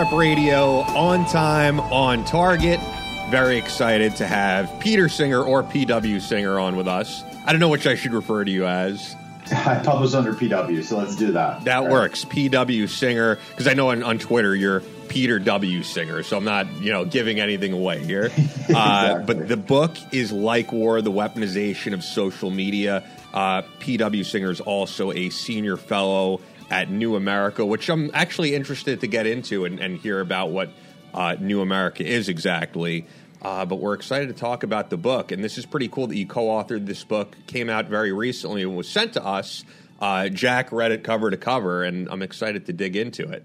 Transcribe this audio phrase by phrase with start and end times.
[0.00, 2.80] Rep Radio on time, on target.
[3.28, 7.22] Very excited to have Peter Singer or PW Singer on with us.
[7.44, 9.14] I don't know which I should refer to you as.
[9.52, 11.64] I publish under PW, so let's do that.
[11.64, 11.90] That right.
[11.90, 12.24] works.
[12.24, 15.82] PW Singer, because I know on, on Twitter you're Peter W.
[15.82, 18.24] Singer, so I'm not, you know, giving anything away here.
[18.24, 18.74] exactly.
[18.74, 23.04] uh, but the book is Like War, the weaponization of social media.
[23.34, 26.40] Uh, PW Singer is also a senior fellow
[26.70, 30.70] at New America, which I'm actually interested to get into and, and hear about what
[31.12, 33.06] uh, New America is exactly.
[33.42, 36.16] Uh, but we're excited to talk about the book, and this is pretty cool that
[36.16, 37.34] you co-authored this book.
[37.46, 39.64] Came out very recently and was sent to us.
[39.98, 43.44] Uh, Jack read it cover to cover, and I'm excited to dig into it.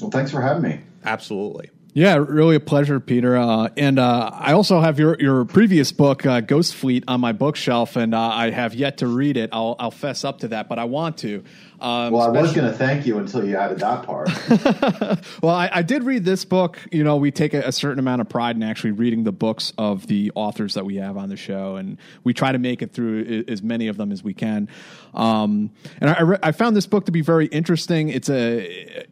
[0.00, 0.80] Well, thanks for having me.
[1.04, 1.70] Absolutely.
[1.96, 3.36] Yeah, really a pleasure, Peter.
[3.36, 7.30] Uh, and uh, I also have your your previous book, uh, Ghost Fleet, on my
[7.30, 9.50] bookshelf, and uh, I have yet to read it.
[9.52, 11.44] I'll, I'll fess up to that, but I want to.
[11.84, 14.30] Um, well, I was going to thank you until you added that part.
[15.42, 16.78] well, I, I, did read this book.
[16.90, 19.74] You know, we take a, a, certain amount of pride in actually reading the books
[19.76, 22.94] of the authors that we have on the show, and we try to make it
[22.94, 24.70] through as many of them as we can.
[25.12, 28.08] Um, and I, re- I, found this book to be very interesting.
[28.08, 28.60] It's a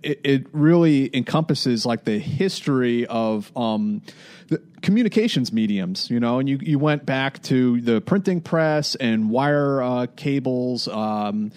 [0.02, 3.54] it, it really encompasses like the history of.
[3.54, 4.00] Um,
[4.48, 9.30] the communications mediums, you know, and you, you went back to the printing press and
[9.30, 11.52] wire uh, cables, um,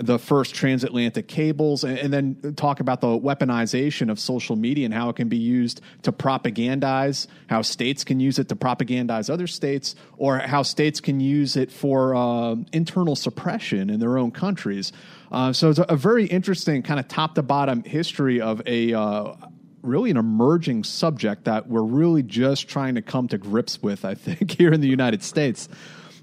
[0.00, 4.94] the first transatlantic cables, and, and, then talk about the weaponization of social media and
[4.94, 9.46] how it can be used to propagandize, how states can use it to propagandize other
[9.46, 14.90] states, or how states can use it for uh, internal suppression in their own countries.
[15.30, 18.94] Uh, so it's a, a, very interesting kind of top to bottom history of a.
[18.94, 19.34] Uh,
[19.82, 24.14] really an emerging subject that we're really just trying to come to grips with, I
[24.14, 25.70] think, here in the United States.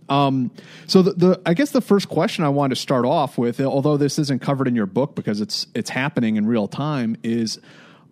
[0.10, 0.52] Um,
[0.86, 3.98] so the, the, I guess the first question I wanted to start off with, although
[3.98, 7.60] this isn't covered in your book because it's it's happening in real time, is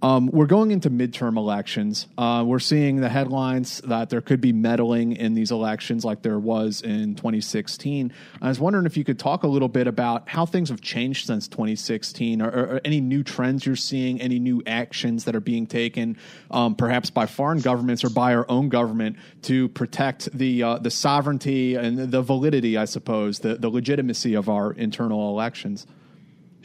[0.01, 2.07] um, we're going into midterm elections.
[2.17, 6.39] Uh, we're seeing the headlines that there could be meddling in these elections like there
[6.39, 8.11] was in 2016.
[8.41, 11.27] I was wondering if you could talk a little bit about how things have changed
[11.27, 15.65] since 2016, or, or any new trends you're seeing, any new actions that are being
[15.65, 16.17] taken,
[16.51, 20.91] um, perhaps by foreign governments or by our own government to protect the uh, the
[20.91, 25.87] sovereignty and the validity, I suppose, the, the legitimacy of our internal elections.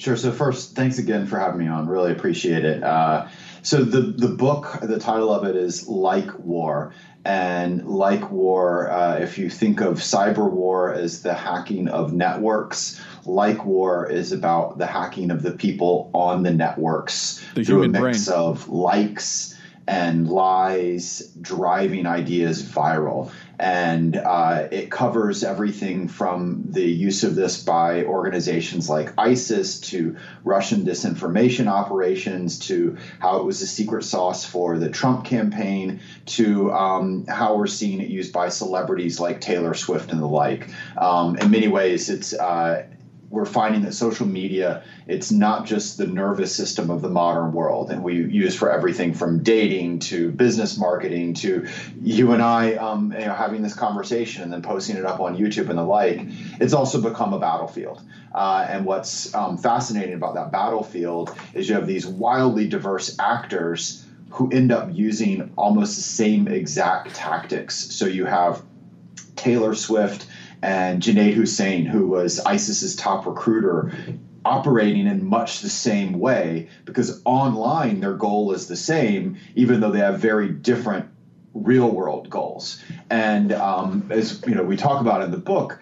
[0.00, 0.16] Sure.
[0.16, 1.86] So first, thanks again for having me on.
[1.86, 2.82] Really appreciate it.
[2.82, 3.28] Uh,
[3.60, 6.94] so the the book, the title of it is Like War,
[7.26, 12.98] and like war, uh, if you think of cyber war as the hacking of networks,
[13.26, 17.88] like war is about the hacking of the people on the networks the through a
[17.88, 18.38] mix brain.
[18.38, 19.49] of likes
[19.90, 23.28] and lies driving ideas viral
[23.58, 30.16] and uh, it covers everything from the use of this by organizations like ISIS to
[30.44, 36.72] Russian disinformation operations to how it was a secret sauce for the Trump campaign to
[36.72, 40.70] um, how we're seeing it used by celebrities like Taylor Swift and the like.
[40.96, 42.86] Um, in many ways, it's uh,
[43.30, 47.90] we're finding that social media it's not just the nervous system of the modern world.
[47.90, 51.66] And we use for everything from dating to business marketing to
[52.02, 55.36] you and i um, you know, having this conversation and then posting it up on
[55.36, 56.20] youtube and the like.
[56.60, 58.02] It's also become a battlefield.
[58.34, 64.04] Uh, and what's um, fascinating about that battlefield is you have these wildly diverse actors
[64.30, 67.74] who end up using almost the same exact tactics.
[67.76, 68.62] So you have
[69.36, 70.26] taylor swift
[70.62, 73.92] and Junaid Hussain, who was ISIS's top recruiter,
[74.44, 79.90] operating in much the same way because online their goal is the same, even though
[79.90, 81.06] they have very different
[81.52, 82.82] real world goals.
[83.10, 85.80] And um, as you know, we talk about in the book,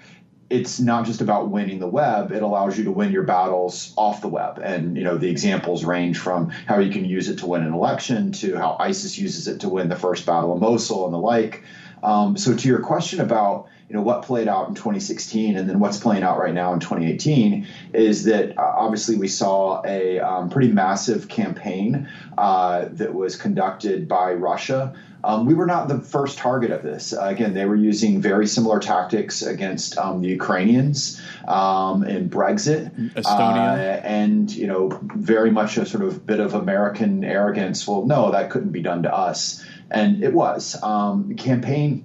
[0.51, 4.23] it's not just about winning the web it allows you to win your battles off
[4.23, 7.47] the web and you know the examples range from how you can use it to
[7.47, 11.05] win an election to how isis uses it to win the first battle of mosul
[11.05, 11.63] and the like
[12.03, 15.81] Um, so to your question about you know what played out in 2016 and then
[15.81, 20.51] what's playing out right now in 2018 is that uh, obviously we saw a um,
[20.51, 24.95] pretty massive campaign uh, that was conducted by Russia.
[25.25, 27.13] Um, we were not the first target of this.
[27.13, 32.95] Uh, again, they were using very similar tactics against um, the Ukrainians um, in Brexit,
[33.15, 37.87] Estonia, uh, and you know very much a sort of bit of American arrogance.
[37.89, 40.81] Well, no, that couldn't be done to us, and it was.
[40.83, 42.05] Um, the campaign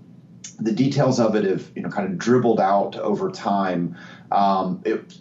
[0.60, 3.96] the details of it have you know kind of dribbled out over time.
[4.32, 5.18] Um, it,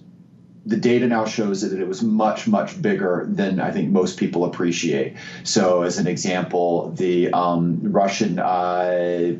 [0.64, 4.44] the data now shows that it was much much bigger than I think most people
[4.44, 5.16] appreciate.
[5.42, 9.34] So, as an example, the um, Russian uh,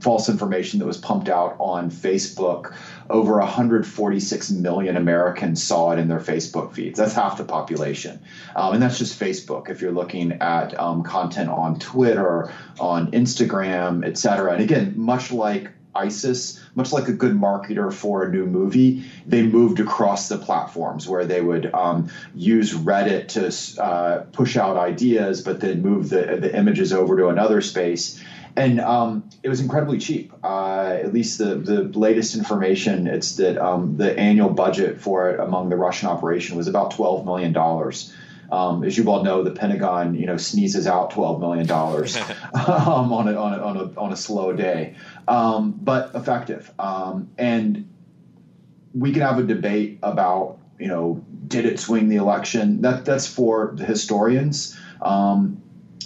[0.00, 2.74] false information that was pumped out on Facebook.
[3.10, 6.98] Over 146 million Americans saw it in their Facebook feeds.
[6.98, 8.20] That's half the population.
[8.54, 9.70] Um, and that's just Facebook.
[9.70, 14.52] If you're looking at um, content on Twitter, on Instagram, et cetera.
[14.52, 19.42] And again, much like ISIS, much like a good marketer for a new movie, they
[19.42, 25.40] moved across the platforms where they would um, use Reddit to uh, push out ideas,
[25.42, 28.22] but then move the, the images over to another space
[28.56, 30.32] and um, it was incredibly cheap.
[30.42, 35.40] Uh, at least the the latest information, it's that um, the annual budget for it
[35.40, 38.14] among the Russian operation was about twelve million dollars.
[38.50, 42.16] Um, as you all know, the Pentagon, you know, sneezes out twelve million dollars
[42.54, 44.96] um, on, a, on, a, on a on a slow day,
[45.26, 46.72] um, but effective.
[46.78, 47.88] Um, and
[48.94, 52.80] we can have a debate about, you know, did it swing the election?
[52.82, 54.78] That that's for the historians.
[55.02, 55.62] Um,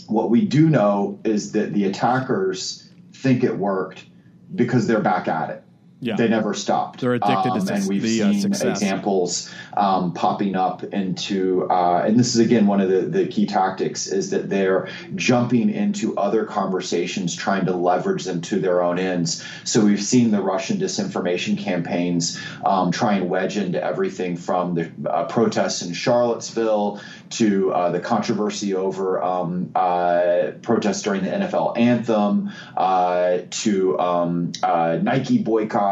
[0.08, 4.06] what we do know is that the attackers think it worked
[4.54, 5.62] because they're back at it.
[6.02, 6.16] Yeah.
[6.16, 7.00] They never stopped.
[7.00, 12.02] They're addicted um, to and we've the, uh, seen examples um, popping up into, uh,
[12.04, 16.18] and this is again one of the, the key tactics is that they're jumping into
[16.18, 19.46] other conversations, trying to leverage them to their own ends.
[19.62, 24.90] So we've seen the Russian disinformation campaigns um, try and wedge into everything from the
[25.08, 27.00] uh, protests in Charlottesville
[27.30, 34.52] to uh, the controversy over um, uh, protests during the NFL anthem uh, to um,
[34.64, 35.91] uh, Nike boycott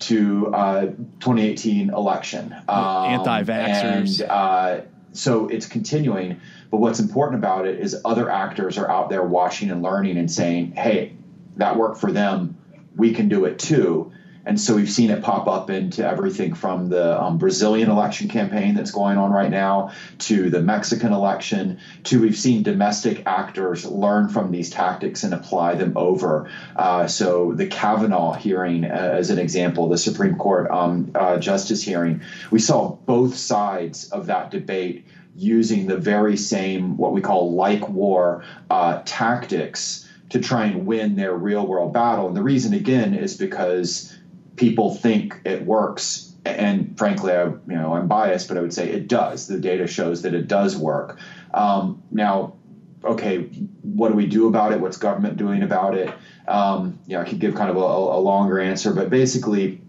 [0.00, 0.80] to uh,
[1.20, 2.54] 2018 election.
[2.68, 4.20] Um, Anti-vaxxers.
[4.20, 4.80] And, uh,
[5.12, 6.40] so it's continuing.
[6.70, 10.30] But what's important about it is other actors are out there watching and learning and
[10.30, 11.16] saying, "Hey,
[11.56, 12.56] that worked for them.
[12.96, 14.12] We can do it too."
[14.50, 18.74] And so we've seen it pop up into everything from the um, Brazilian election campaign
[18.74, 24.28] that's going on right now to the Mexican election to we've seen domestic actors learn
[24.28, 26.50] from these tactics and apply them over.
[26.74, 31.80] Uh, so the Kavanaugh hearing, uh, as an example, the Supreme Court um, uh, justice
[31.80, 32.20] hearing,
[32.50, 35.06] we saw both sides of that debate
[35.36, 41.14] using the very same what we call like war uh, tactics to try and win
[41.14, 42.26] their real world battle.
[42.26, 44.16] And the reason again is because
[44.60, 46.34] people think it works.
[46.44, 49.46] And frankly I, you know i'm biased but i would say it does.
[49.46, 51.18] The data shows that it does work.
[51.52, 52.54] Um, now
[53.02, 53.44] okay
[53.82, 54.80] what do we do about it?
[54.80, 56.14] What's government doing about it?
[56.46, 59.80] Um, you know i could give kind of a, a longer answer but basically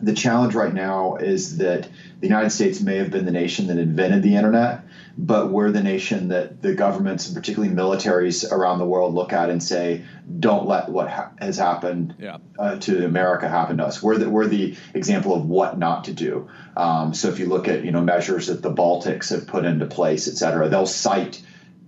[0.00, 1.88] the challenge right now is that
[2.20, 4.82] the United States may have been the nation that invented the internet,
[5.16, 9.50] but we're the nation that the governments and particularly militaries around the world look at
[9.50, 10.04] and say,
[10.40, 12.38] "Don't let what ha- has happened yeah.
[12.58, 16.12] uh, to America happen to us." We're the, we're the example of what not to
[16.12, 16.48] do.
[16.76, 19.86] Um, so if you look at you know measures that the Baltics have put into
[19.86, 21.42] place, et cetera, they'll cite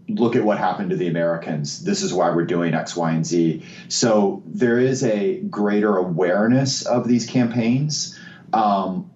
[0.09, 1.83] look at what happened to the Americans.
[1.83, 3.62] This is why we're doing X, Y, and Z.
[3.88, 8.19] So there is a greater awareness of these campaigns.
[8.52, 9.11] Um,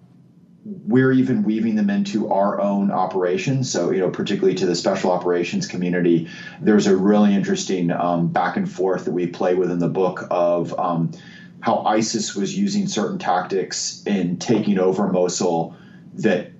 [0.65, 3.71] we're even weaving them into our own operations.
[3.71, 6.27] So, you know, particularly to the special operations community,
[6.61, 10.27] there's a really interesting um, back and forth that we play with in the book
[10.29, 11.11] of um,
[11.61, 15.75] how ISIS was using certain tactics in taking over Mosul
[16.15, 16.51] that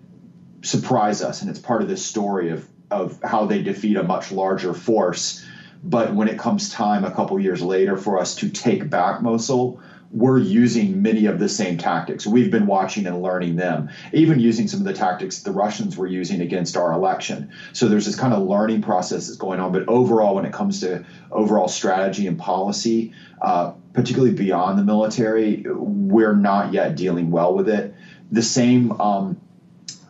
[0.62, 1.42] surprise us.
[1.42, 5.46] And it's part of this story of of how they defeat a much larger force.
[5.84, 9.80] But when it comes time a couple years later for us to take back Mosul,
[10.12, 12.26] we're using many of the same tactics.
[12.26, 16.08] We've been watching and learning them, even using some of the tactics the Russians were
[16.08, 17.52] using against our election.
[17.74, 19.72] So there's this kind of learning process that's going on.
[19.72, 25.64] But overall, when it comes to overall strategy and policy, uh, particularly beyond the military,
[25.68, 27.94] we're not yet dealing well with it.
[28.32, 29.40] The same um,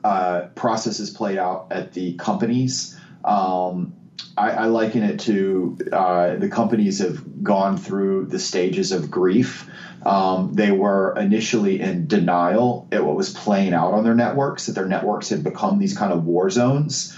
[0.03, 2.97] uh, processes played out at the companies.
[3.25, 3.93] Um,
[4.37, 9.69] I, I, liken it to uh, the companies have gone through the stages of grief.
[10.05, 14.73] Um, they were initially in denial at what was playing out on their networks, that
[14.73, 17.15] their networks had become these kind of war zones.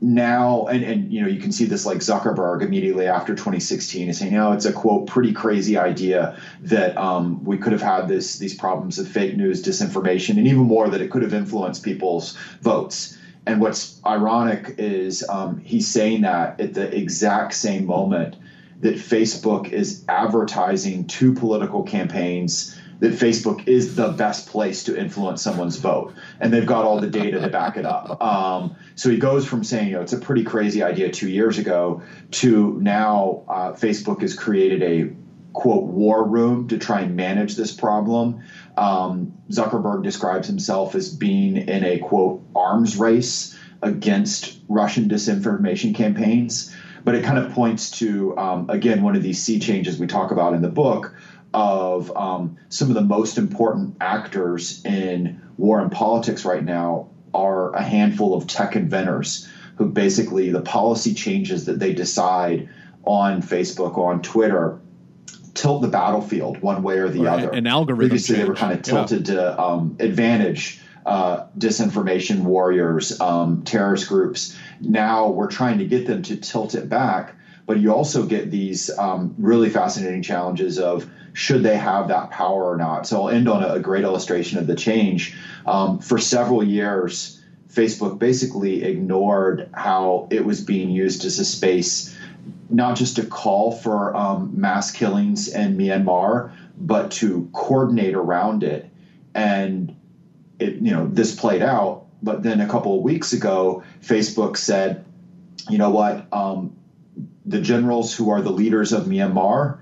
[0.00, 4.18] now and, and you know you can see this like zuckerberg immediately after 2016 is
[4.18, 8.38] saying no it's a quote pretty crazy idea that um, we could have had this
[8.38, 12.34] these problems of fake news disinformation and even more that it could have influenced people's
[12.62, 18.36] votes and what's ironic is um, he's saying that at the exact same moment
[18.80, 25.42] that facebook is advertising two political campaigns that Facebook is the best place to influence
[25.42, 28.22] someone's vote, and they've got all the data to back it up.
[28.22, 31.58] Um, so he goes from saying, you know, it's a pretty crazy idea two years
[31.58, 35.14] ago to now uh, Facebook has created a
[35.52, 38.42] quote war room to try and manage this problem.
[38.76, 46.74] Um, Zuckerberg describes himself as being in a quote arms race against Russian disinformation campaigns.
[47.04, 50.30] But it kind of points to, um, again, one of these sea changes we talk
[50.30, 51.14] about in the book
[51.52, 57.74] of um, some of the most important actors in war and politics right now are
[57.74, 62.68] a handful of tech inventors who basically the policy changes that they decide
[63.04, 64.80] on Facebook, on Twitter,
[65.54, 67.44] tilt the battlefield one way or the right.
[67.44, 67.50] other.
[67.50, 68.08] An algorithm.
[68.08, 68.44] Previously, change.
[68.44, 69.34] they were kind of tilted yeah.
[69.34, 74.56] to um, advantage uh, disinformation warriors, um, terrorist groups.
[74.80, 77.34] Now we're trying to get them to tilt it back.
[77.66, 82.64] But you also get these um, really fascinating challenges of should they have that power
[82.64, 83.06] or not.
[83.06, 85.36] So I'll end on a, a great illustration of the change.
[85.66, 87.40] Um, for several years,
[87.72, 92.16] Facebook basically ignored how it was being used as a space,
[92.68, 98.90] not just to call for um, mass killings in Myanmar, but to coordinate around it.
[99.34, 99.94] And
[100.58, 101.99] it, you know, this played out.
[102.22, 105.04] But then a couple of weeks ago, Facebook said,
[105.68, 106.76] you know what, um,
[107.46, 109.78] the generals who are the leaders of Myanmar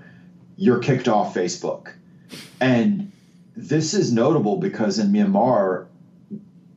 [0.59, 1.93] you're kicked off Facebook.
[2.59, 3.13] And
[3.55, 5.87] this is notable because in Myanmar,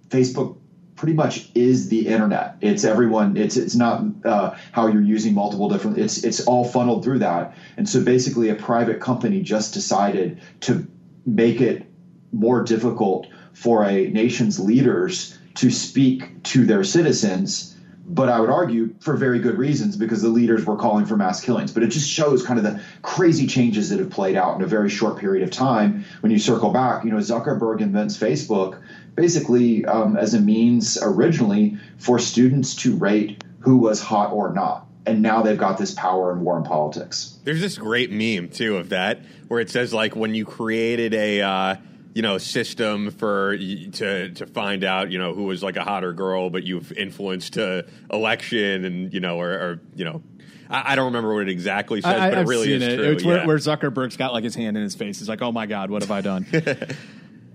[0.08, 0.56] Facebook
[0.94, 2.58] pretty much is the internet.
[2.60, 3.36] It's everyone.
[3.36, 5.98] It's it's not uh, how you're using multiple different.
[5.98, 7.56] It's it's all funneled through that.
[7.76, 10.86] And so basically, a private company just decided to
[11.26, 11.84] make it
[12.30, 17.72] more difficult for a nation's leaders to speak to their citizens
[18.04, 21.40] but I would argue for very good reasons because the leaders were calling for mass
[21.40, 21.72] killings.
[21.72, 24.66] But it just shows kind of the crazy changes that have played out in a
[24.66, 26.04] very short period of time.
[26.20, 28.82] When you circle back, you know, Zuckerberg invents Facebook
[29.14, 34.86] basically um, as a means originally for students to rate who was hot or not.
[35.06, 37.38] And now they've got this power in war and politics.
[37.44, 41.40] There's this great meme too of that where it says like when you created a
[41.40, 41.76] uh,
[42.14, 46.12] you know system for to to find out you know who was like a hotter
[46.12, 50.22] girl, but you've influenced a election and you know or, or you know.
[50.70, 52.96] I, I don't remember what it exactly says, I, but I've it really is it.
[52.96, 53.12] true.
[53.12, 53.28] It's yeah.
[53.28, 55.18] where, where Zuckerberg's got like his hand in his face.
[55.18, 56.46] He's like, "Oh my god, what have I done?"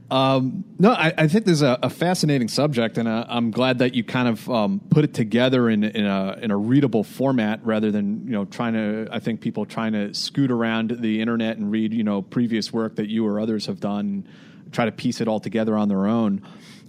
[0.09, 3.93] Um, no, I, I, think there's a, a fascinating subject, and uh, I'm glad that
[3.93, 7.91] you kind of um, put it together in, in, a in a readable format rather
[7.91, 9.09] than you know trying to.
[9.11, 12.95] I think people trying to scoot around the internet and read you know previous work
[12.95, 14.29] that you or others have done
[14.71, 16.41] try to piece it all together on their own.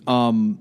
[0.06, 0.58] Um,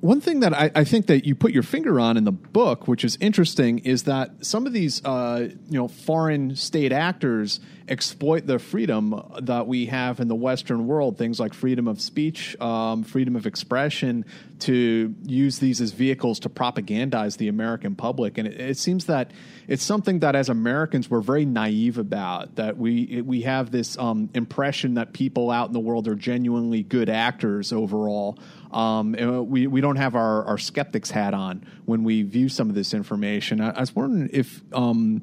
[0.00, 2.88] one thing that I, I, think that you put your finger on in the book,
[2.88, 8.46] which is interesting, is that some of these uh, you know foreign state actors exploit
[8.46, 13.02] the freedom that we have in the Western world, things like freedom of speech, um,
[13.02, 14.24] freedom of expression,
[14.60, 18.38] to use these as vehicles to propagandize the American public.
[18.38, 19.32] And it, it, seems that
[19.66, 22.56] it's something that as Americans we're very naive about.
[22.56, 26.82] That we we have this um, impression that people out in the world are genuinely
[26.82, 28.38] good actors overall.
[28.72, 29.12] Um,
[29.48, 32.94] we we don't have our, our skeptics hat on when we view some of this
[32.94, 33.60] information.
[33.60, 35.22] I, I was wondering if um,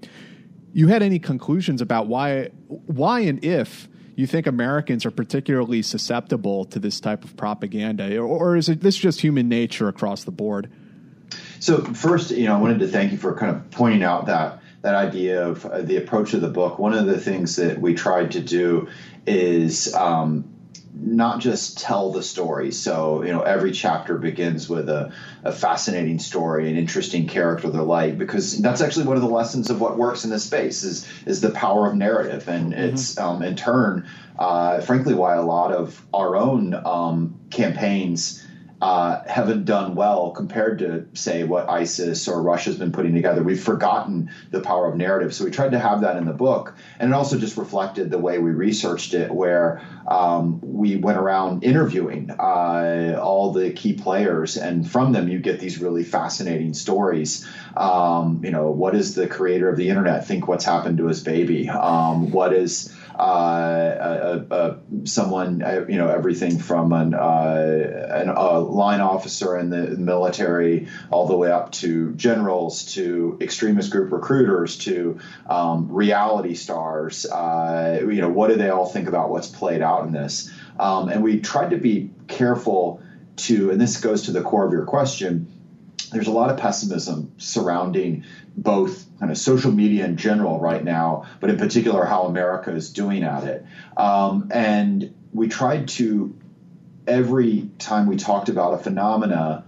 [0.73, 6.65] you had any conclusions about why why and if you think Americans are particularly susceptible
[6.65, 10.31] to this type of propaganda, or, or is it this just human nature across the
[10.31, 10.71] board?
[11.59, 14.61] So first, you know, I wanted to thank you for kind of pointing out that
[14.81, 16.79] that idea of uh, the approach of the book.
[16.79, 18.87] One of the things that we tried to do
[19.25, 20.56] is um,
[20.99, 22.71] not just tell the story.
[22.71, 25.11] So, you know, every chapter begins with a,
[25.43, 29.69] a fascinating story, an interesting character they like, because that's actually one of the lessons
[29.69, 32.81] of what works in this space is is the power of narrative, and mm-hmm.
[32.81, 34.07] it's um, in turn,
[34.39, 38.43] uh, frankly, why a lot of our own um, campaigns
[38.81, 43.41] uh, haven't done well compared to, say, what ISIS or Russia's been putting together.
[43.41, 45.33] We've forgotten the power of narrative.
[45.33, 46.75] So we tried to have that in the book.
[46.99, 51.63] And it also just reflected the way we researched it, where um, we went around
[51.63, 54.57] interviewing uh, all the key players.
[54.57, 57.47] And from them, you get these really fascinating stories.
[57.75, 61.23] Um, you know, what does the creator of the internet think what's happened to his
[61.23, 61.67] baby?
[61.67, 69.01] Um, what is uh, someone, uh, you know, everything from an, uh, an, a line
[69.01, 75.19] officer in the military all the way up to generals to extremist group recruiters to
[75.49, 77.25] um, reality stars.
[77.25, 80.51] Uh, you know, what do they all think about what's played out in this?
[80.79, 83.01] Um, and we tried to be careful
[83.37, 85.51] to, and this goes to the core of your question
[86.11, 88.23] there's a lot of pessimism surrounding
[88.57, 92.91] both kind of social media in general right now, but in particular how America is
[92.91, 93.63] doing at it.
[93.95, 96.35] Um, and we tried to,
[97.05, 99.63] every time we talked about a phenomena,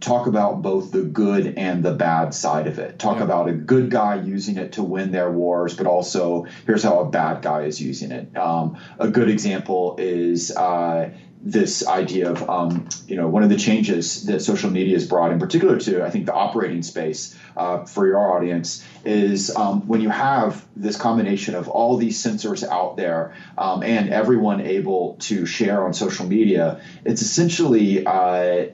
[0.00, 2.98] talk about both the good and the bad side of it.
[2.98, 3.24] Talk yeah.
[3.24, 7.10] about a good guy using it to win their wars, but also here's how a
[7.10, 8.36] bad guy is using it.
[8.36, 11.10] Um, a good example is uh,
[11.40, 15.30] this idea of um, you know one of the changes that social media has brought
[15.30, 20.00] in particular to i think the operating space uh, for your audience is um, when
[20.00, 25.46] you have this combination of all these sensors out there um, and everyone able to
[25.46, 28.66] share on social media it's essentially uh,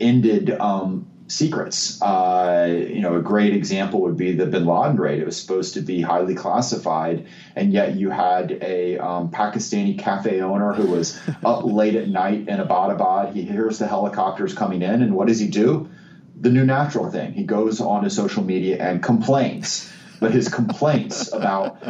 [0.00, 2.00] ended um, secrets.
[2.02, 5.20] Uh, you know, a great example would be the Bin Laden raid.
[5.20, 10.42] It was supposed to be highly classified, and yet you had a um, Pakistani cafe
[10.42, 13.32] owner who was up late at night in Abbottabad.
[13.32, 15.88] He hears the helicopters coming in, and what does he do?
[16.38, 17.32] The new natural thing.
[17.32, 19.90] He goes onto social media and complains.
[20.20, 21.82] But his complaints about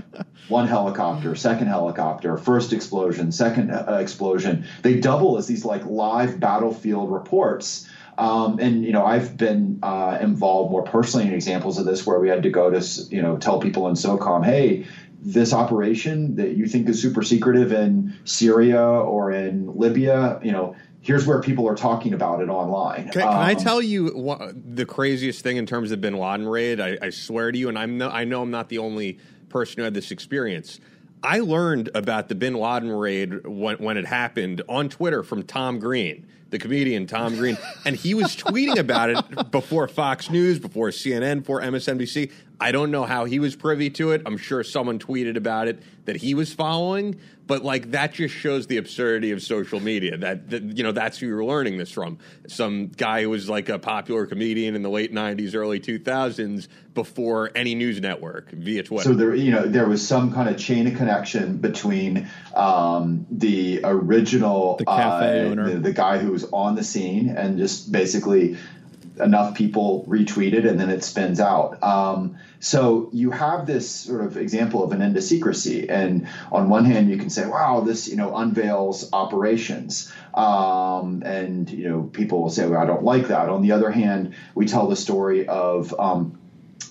[0.49, 6.41] one helicopter, second helicopter, first explosion, second uh, explosion, they double as these like live
[6.41, 7.87] battlefield reports
[8.19, 12.21] um, and you know, I've been uh, involved more personally in examples of this where
[12.21, 14.87] we had to go to you know tell people in SOCOM, hey,
[15.21, 20.75] this operation that you think is super secretive in Syria or in Libya, you know,
[21.01, 23.05] here's where people are talking about it online.
[23.05, 26.47] Can, can um, I tell you what, the craziest thing in terms of Bin Laden
[26.47, 26.81] raid?
[26.81, 29.79] I, I swear to you, and I'm no, I know I'm not the only person
[29.79, 30.81] who had this experience.
[31.23, 35.79] I learned about the Bin Laden raid when, when it happened on Twitter from Tom
[35.79, 40.91] Green the comedian Tom Green, and he was tweeting about it before Fox News, before
[40.91, 42.31] CNN, before MSNBC.
[42.63, 44.23] I don't know how he was privy to it.
[44.25, 48.69] I'm sure someone tweeted about it that he was following, but like that just shows
[48.69, 50.17] the absurdity of social media.
[50.17, 52.19] That, that you know that's who you're learning this from.
[52.47, 57.51] Some guy who was like a popular comedian in the late '90s, early 2000s, before
[57.57, 59.11] any news network via Twitter.
[59.11, 63.81] So there, you know, there was some kind of chain of connection between um, the
[63.83, 67.91] original the cafe uh, owner, the, the guy who was on the scene, and just
[67.91, 68.57] basically
[69.21, 71.83] enough people retweeted, and then it spins out.
[71.83, 75.91] Um, so you have this sort of example of an end to secrecy.
[75.91, 80.13] And on one hand, you can say, wow, this, you know, unveils operations.
[80.33, 83.49] Um, and, you know, people will say, well, I don't like that.
[83.49, 86.39] On the other hand, we tell the story of, um,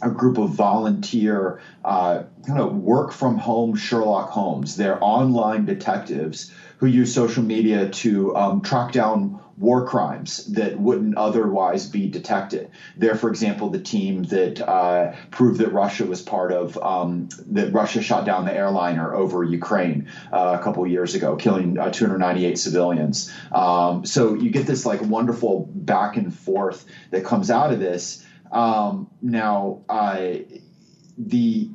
[0.01, 4.75] a group of volunteer uh, kind of work from home Sherlock Holmes.
[4.75, 11.15] They're online detectives who use social media to um, track down war crimes that wouldn't
[11.15, 12.71] otherwise be detected.
[12.97, 17.71] They're, for example, the team that uh, proved that Russia was part of um, that
[17.71, 22.58] Russia shot down the airliner over Ukraine uh, a couple years ago, killing uh, 298
[22.58, 23.32] civilians.
[23.52, 28.26] Um, so you get this like wonderful back and forth that comes out of this.
[28.52, 29.84] Um, now,
[31.17, 31.69] the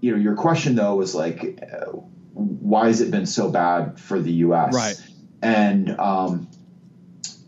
[0.00, 1.86] you know your question though was like, uh,
[2.32, 4.72] why has it been so bad for the U.S.
[4.72, 5.02] Right.
[5.42, 6.48] And um,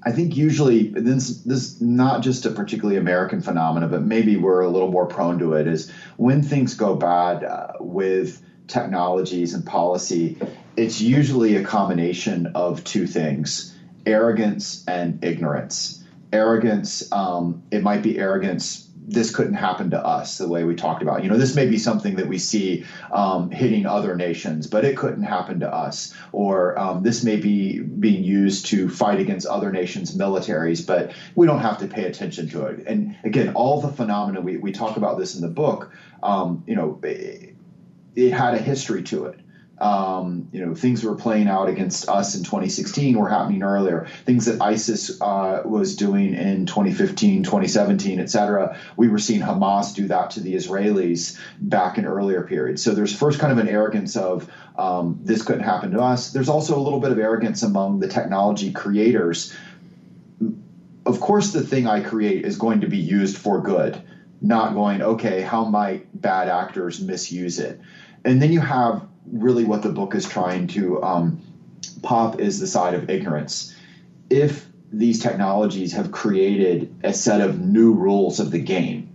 [0.07, 4.69] I think usually this this not just a particularly American phenomena, but maybe we're a
[4.69, 5.67] little more prone to it.
[5.67, 10.39] Is when things go bad uh, with technologies and policy,
[10.77, 16.05] it's usually a combination of two things: arrogance and ignorance.
[16.33, 21.01] Arrogance, um, it might be arrogance this couldn't happen to us the way we talked
[21.01, 21.23] about.
[21.23, 24.97] You know, this may be something that we see um, hitting other nations, but it
[24.97, 26.13] couldn't happen to us.
[26.33, 31.47] Or um, this may be being used to fight against other nations' militaries, but we
[31.47, 32.85] don't have to pay attention to it.
[32.87, 35.93] And again, all the phenomena we, we talk about this in the book.
[36.23, 37.55] Um, you know, it,
[38.17, 39.39] it had a history to it.
[39.79, 44.07] Um, you know, things were playing out against us in 2016 were happening earlier.
[44.25, 48.79] Things that ISIS uh, was doing in 2015, 2017, et cetera.
[48.97, 52.83] We were seeing Hamas do that to the Israelis back in earlier periods.
[52.83, 56.33] So there's first kind of an arrogance of um, this couldn't happen to us.
[56.33, 59.55] There's also a little bit of arrogance among the technology creators.
[61.05, 64.01] Of course, the thing I create is going to be used for good,
[64.41, 67.79] not going, okay, how might bad actors misuse it?
[68.25, 71.41] And then you have really what the book is trying to um,
[72.03, 73.75] pop is the side of ignorance.
[74.31, 79.09] If these technologies have created a set of new rules of the game,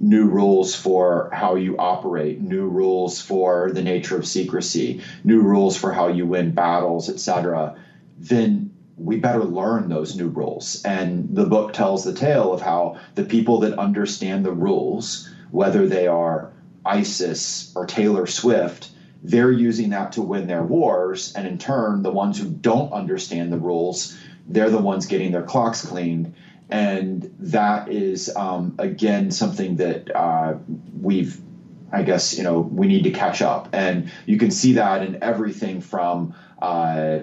[0.00, 5.76] new rules for how you operate, new rules for the nature of secrecy, new rules
[5.76, 7.76] for how you win battles, etc.,
[8.18, 10.82] then we better learn those new rules.
[10.84, 15.86] And the book tells the tale of how the people that understand the rules, whether
[15.86, 16.52] they are
[16.84, 18.90] ISIS or Taylor Swift,
[19.22, 21.32] they're using that to win their wars.
[21.34, 25.42] And in turn, the ones who don't understand the rules, they're the ones getting their
[25.42, 26.34] clocks cleaned
[26.70, 30.54] and that is um, again something that uh,
[31.00, 31.40] we've
[31.90, 35.22] I guess you know we need to catch up, and you can see that in
[35.22, 37.20] everything from uh,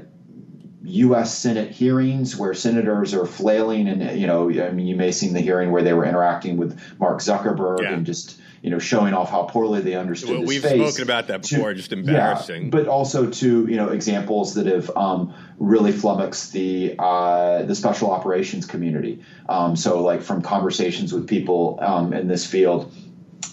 [0.86, 1.38] U.S.
[1.38, 5.34] Senate hearings where senators are flailing, and you know I mean you may have seen
[5.34, 7.94] the hearing where they were interacting with Mark Zuckerberg yeah.
[7.94, 11.44] and just you know, showing off how poorly they understood well, We've spoken about that
[11.44, 12.64] before, to, just embarrassing.
[12.64, 17.76] Yeah, but also to you know examples that have um, really flummoxed the uh, the
[17.76, 19.22] special operations community.
[19.48, 22.92] Um, so, like from conversations with people um, in this field,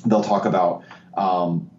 [0.07, 0.85] they'll talk about.
[1.15, 1.71] Um,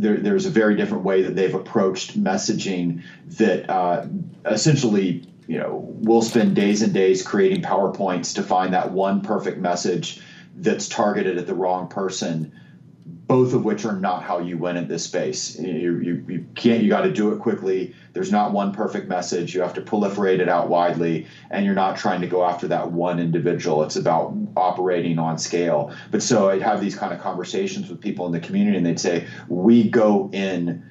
[0.00, 4.06] there, there's a very different way that they've approached messaging that uh,
[4.46, 9.58] essentially you know we'll spend days and days creating powerpoints to find that one perfect
[9.58, 10.20] message
[10.56, 12.52] that's targeted at the wrong person
[13.30, 15.56] both of which are not how you win in this space.
[15.56, 17.94] You, you, you can't, you got to do it quickly.
[18.12, 19.54] There's not one perfect message.
[19.54, 22.90] You have to proliferate it out widely, and you're not trying to go after that
[22.90, 23.84] one individual.
[23.84, 25.94] It's about operating on scale.
[26.10, 28.98] But so I'd have these kind of conversations with people in the community, and they'd
[28.98, 30.82] say, We go in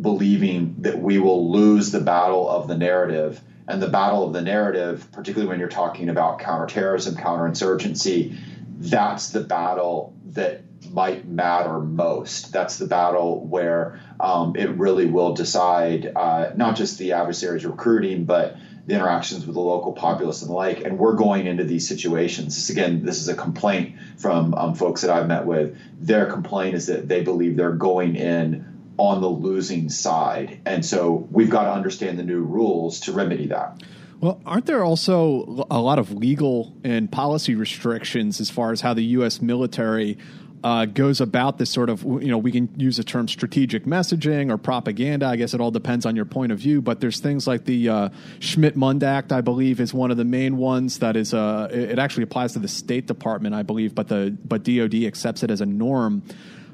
[0.00, 3.40] believing that we will lose the battle of the narrative.
[3.66, 8.38] And the battle of the narrative, particularly when you're talking about counterterrorism, counterinsurgency,
[8.78, 12.52] that's the battle that might matter most.
[12.52, 18.24] That's the battle where um, it really will decide uh, not just the adversary's recruiting,
[18.24, 20.80] but the interactions with the local populace and the like.
[20.80, 22.54] And we're going into these situations.
[22.54, 25.76] This, again, this is a complaint from um, folks that I've met with.
[26.00, 30.60] Their complaint is that they believe they're going in on the losing side.
[30.64, 33.82] And so we've got to understand the new rules to remedy that.
[34.20, 38.92] Well, aren't there also a lot of legal and policy restrictions as far as how
[38.92, 39.40] the U.S.
[39.40, 40.18] military
[40.64, 44.50] uh, goes about this sort of, you know, we can use the term strategic messaging
[44.50, 45.26] or propaganda.
[45.26, 46.82] I guess it all depends on your point of view.
[46.82, 48.08] But there's things like the uh,
[48.40, 52.24] Smith-Mundt Act, I believe, is one of the main ones that is, uh, it actually
[52.24, 55.66] applies to the State Department, I believe, but the but DoD accepts it as a
[55.66, 56.22] norm.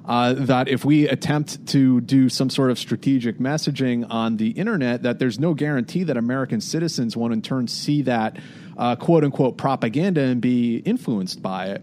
[0.06, 5.02] Uh, that if we attempt to do some sort of strategic messaging on the internet,
[5.02, 8.36] that there's no guarantee that American citizens won't in turn see that
[8.76, 11.82] uh, quote unquote propaganda and be influenced by it.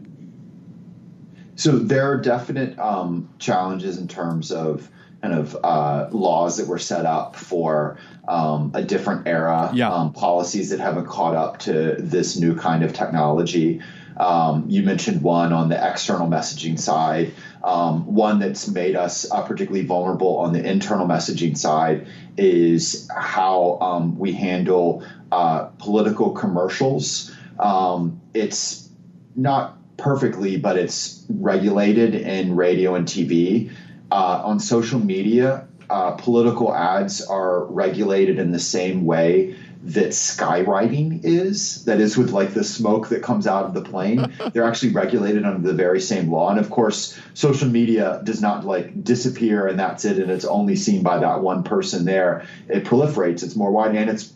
[1.55, 4.89] So there are definite um, challenges in terms of
[5.21, 9.91] kind of uh, laws that were set up for um, a different era, yeah.
[9.91, 13.81] um, policies that haven't caught up to this new kind of technology.
[14.17, 17.33] Um, you mentioned one on the external messaging side.
[17.63, 23.77] Um, one that's made us uh, particularly vulnerable on the internal messaging side is how
[23.79, 27.31] um, we handle uh, political commercials.
[27.59, 28.89] Um, it's
[29.35, 33.71] not perfectly, but it's regulated in radio and TV.
[34.11, 41.21] Uh, on social media, uh, political ads are regulated in the same way that skywriting
[41.23, 41.85] is.
[41.85, 45.43] That is with like the smoke that comes out of the plane they're actually regulated
[45.43, 46.49] under the very same law.
[46.49, 50.75] And of course social media does not like disappear and that's it and it's only
[50.75, 52.45] seen by that one person there.
[52.67, 53.43] It proliferates.
[53.43, 54.31] It's more wide and it's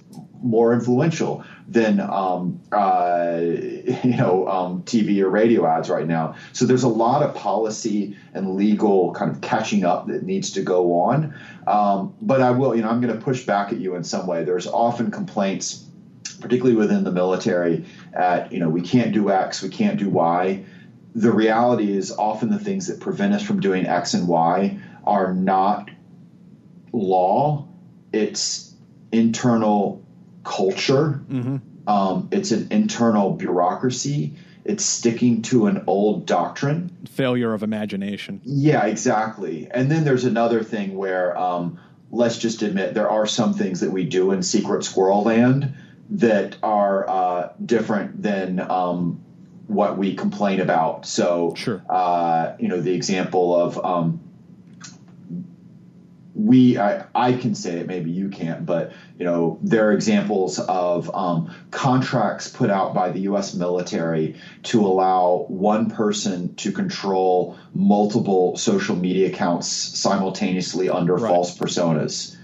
[0.45, 6.35] more influential than um, uh, you know um, TV or radio ads right now.
[6.53, 10.61] So there's a lot of policy and legal kind of catching up that needs to
[10.61, 11.33] go on.
[11.65, 14.27] Um, but I will, you know, I'm going to push back at you in some
[14.27, 14.43] way.
[14.43, 15.83] There's often complaints,
[16.39, 20.63] particularly within the military, at you know we can't do X, we can't do Y.
[21.15, 25.33] The reality is often the things that prevent us from doing X and Y are
[25.33, 25.89] not
[26.91, 27.67] law.
[28.11, 28.75] It's
[29.11, 30.04] internal
[30.45, 31.21] culture.
[31.29, 31.57] Mm-hmm.
[31.89, 34.33] Um, it's an internal bureaucracy.
[34.63, 36.95] It's sticking to an old doctrine.
[37.09, 38.41] Failure of imagination.
[38.43, 39.67] Yeah, exactly.
[39.69, 41.79] And then there's another thing where um,
[42.09, 45.75] let's just admit there are some things that we do in Secret Squirrel Land
[46.09, 49.23] that are uh, different than um,
[49.67, 51.05] what we complain about.
[51.05, 51.83] So, sure.
[51.89, 54.19] uh, you know, the example of um,
[56.35, 60.59] we I, I can say it maybe you can't but you know there are examples
[60.59, 67.57] of um, contracts put out by the u.s military to allow one person to control
[67.73, 71.29] multiple social media accounts simultaneously under right.
[71.29, 72.35] false personas.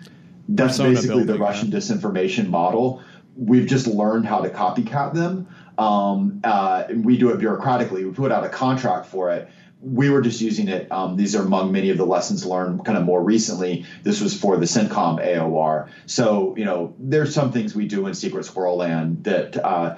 [0.47, 1.77] That's Persona basically building, the russian yeah.
[1.77, 3.03] disinformation model.
[3.35, 5.47] We've just learned how to copycat them.
[5.77, 8.05] Um, uh, we do it bureaucratically.
[8.05, 9.49] We put out a contract for it
[9.81, 10.91] we were just using it.
[10.91, 13.85] Um, these are among many of the lessons learned kind of more recently.
[14.03, 15.89] This was for the CENTCOM AOR.
[16.05, 19.97] So, you know, there's some things we do in Secret Squirrel Land that uh,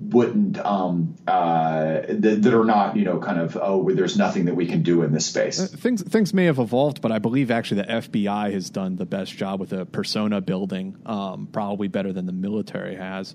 [0.00, 4.54] wouldn't um, uh, that, that, are not you know kind of oh there's nothing that
[4.54, 5.60] we can do in this space.
[5.60, 9.06] Uh, things things may have evolved, but I believe actually the FBI has done the
[9.06, 13.34] best job with a persona building, um, probably better than the military has.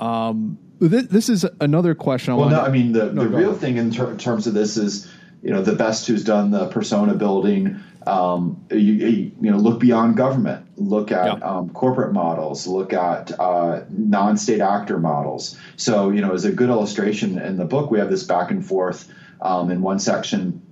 [0.00, 2.34] Um, this, this, is another question.
[2.34, 4.54] I to well, no, I mean the, no, the real thing in ter- terms of
[4.54, 5.10] this is
[5.42, 10.16] you know the best who's done the persona building um, you, you, know look beyond
[10.16, 10.66] government.
[10.76, 11.44] Look at yeah.
[11.44, 12.66] um, corporate models.
[12.66, 15.58] Look at uh, non-state actor models.
[15.76, 18.64] So you know as a good illustration in the book we have this back and
[18.64, 20.62] forth um, in one section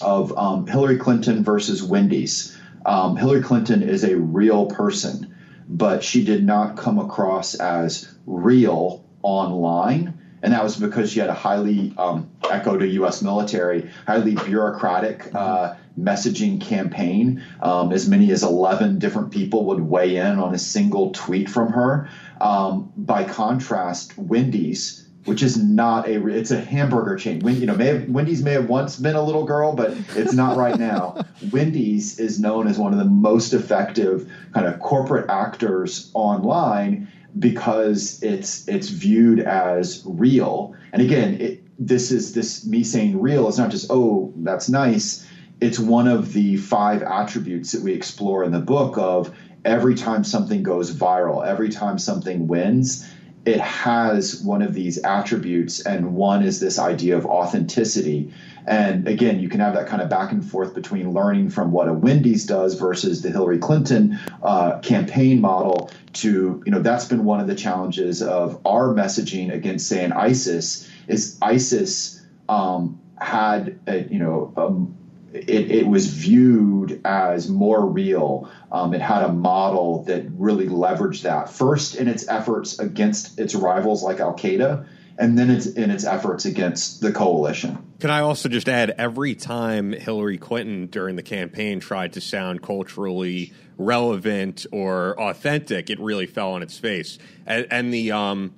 [0.00, 2.56] of um, hillary clinton versus wendy's.
[2.86, 5.27] Um, hillary clinton is a real person
[5.68, 11.30] but she did not come across as real online and that was because she had
[11.30, 13.22] a highly um, echo to U.S.
[13.22, 17.42] military, highly bureaucratic uh, messaging campaign.
[17.60, 21.72] Um, as many as 11 different people would weigh in on a single tweet from
[21.72, 22.08] her.
[22.40, 27.40] Um, by contrast, Wendy's, which is not a it's a hamburger chain.
[27.40, 30.32] When, you know, may have, Wendy's may have once been a little girl, but it's
[30.32, 31.22] not right now.
[31.52, 38.22] Wendy's is known as one of the most effective kind of corporate actors online because
[38.22, 40.74] it's it's viewed as real.
[40.92, 45.26] And again, it, this is this me saying real is not just oh that's nice.
[45.60, 50.24] It's one of the five attributes that we explore in the book of every time
[50.24, 53.06] something goes viral, every time something wins,
[53.44, 58.32] it has one of these attributes, and one is this idea of authenticity.
[58.66, 61.88] And again, you can have that kind of back and forth between learning from what
[61.88, 65.90] a Wendy's does versus the Hillary Clinton uh, campaign model.
[66.14, 70.12] To you know, that's been one of the challenges of our messaging against, say, an
[70.12, 74.52] ISIS is ISIS um, had a, you know.
[74.56, 74.94] Um,
[75.32, 78.50] it, it, was viewed as more real.
[78.72, 83.54] Um, it had a model that really leveraged that first in its efforts against its
[83.54, 84.86] rivals like Al Qaeda,
[85.18, 87.78] and then it's in its efforts against the coalition.
[88.00, 92.62] Can I also just add every time Hillary Clinton during the campaign tried to sound
[92.62, 97.18] culturally relevant or authentic, it really fell on its face.
[97.46, 98.54] And, and the um,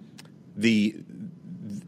[0.56, 0.96] the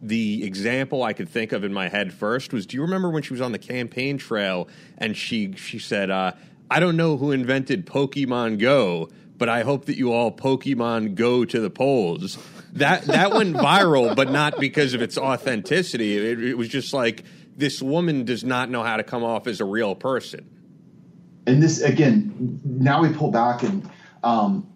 [0.03, 3.23] the example I could think of in my head first was: Do you remember when
[3.23, 6.33] she was on the campaign trail and she she said, uh,
[6.71, 11.45] "I don't know who invented Pokemon Go." But I hope that you all Pokemon go
[11.45, 12.39] to the polls
[12.75, 16.17] that that went viral, but not because of its authenticity.
[16.17, 17.25] It, it was just like
[17.57, 20.49] this woman does not know how to come off as a real person.
[21.47, 23.89] And this again, now we pull back and
[24.23, 24.67] um,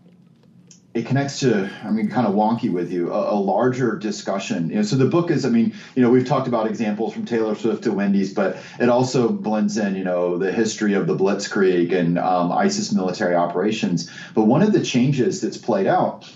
[0.97, 4.71] it connects to i mean kind of wonky with you a, a, larger discussion.
[4.71, 7.27] You know so the book is i mean you know we've talked about examples from
[7.27, 11.15] taylor swift to wendy's but it also blends in you know the history of the
[11.15, 14.11] blitzkrieg and um, isis military operations.
[14.35, 16.31] But one of the changes that's played out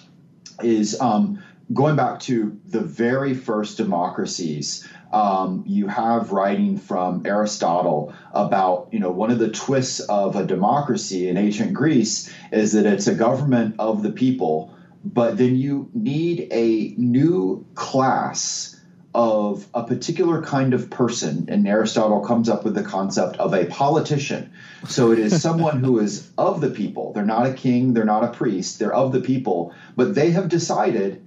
[0.62, 1.42] is um,
[1.72, 8.98] going back to the very first democracies, um, you have writing from Aristotle about, you
[8.98, 13.14] know, one of the twists of a democracy in ancient Greece is that it's a
[13.14, 18.76] government of the people, but then you need a new class
[19.12, 23.66] of a particular kind of person, and Aristotle comes up with the concept of a
[23.66, 24.52] politician.
[24.87, 27.12] So it is someone who is of the people.
[27.12, 30.48] They're not a king, they're not a priest, they're of the people, but they have
[30.48, 31.26] decided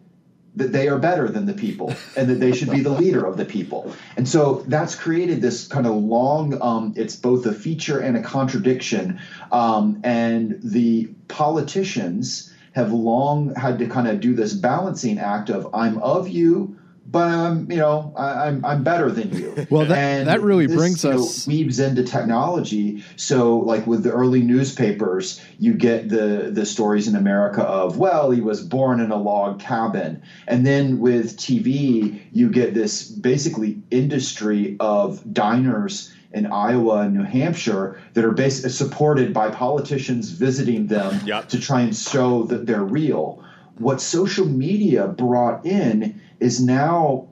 [0.55, 3.37] that they are better than the people and that they should be the leader of
[3.37, 3.93] the people.
[4.17, 8.21] And so that's created this kind of long, um, it's both a feature and a
[8.21, 9.19] contradiction.
[9.51, 15.73] Um, and the politicians have long had to kind of do this balancing act of
[15.73, 16.77] I'm of you,
[17.13, 19.54] but I'm, you know, I, am I'm, I'm better than you.
[19.69, 23.04] Well, that, and that really this, brings us know, weaves into technology.
[23.15, 28.32] So, like with the early newspapers, you get the the stories in America of, well,
[28.32, 33.82] he was born in a log cabin, and then with TV, you get this basically
[33.91, 40.88] industry of diners in Iowa and New Hampshire that are basically supported by politicians visiting
[40.88, 41.47] them yep.
[41.49, 43.43] to try and show that they're real.
[43.78, 47.29] What social media brought in is now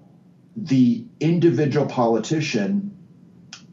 [0.55, 2.97] the individual politician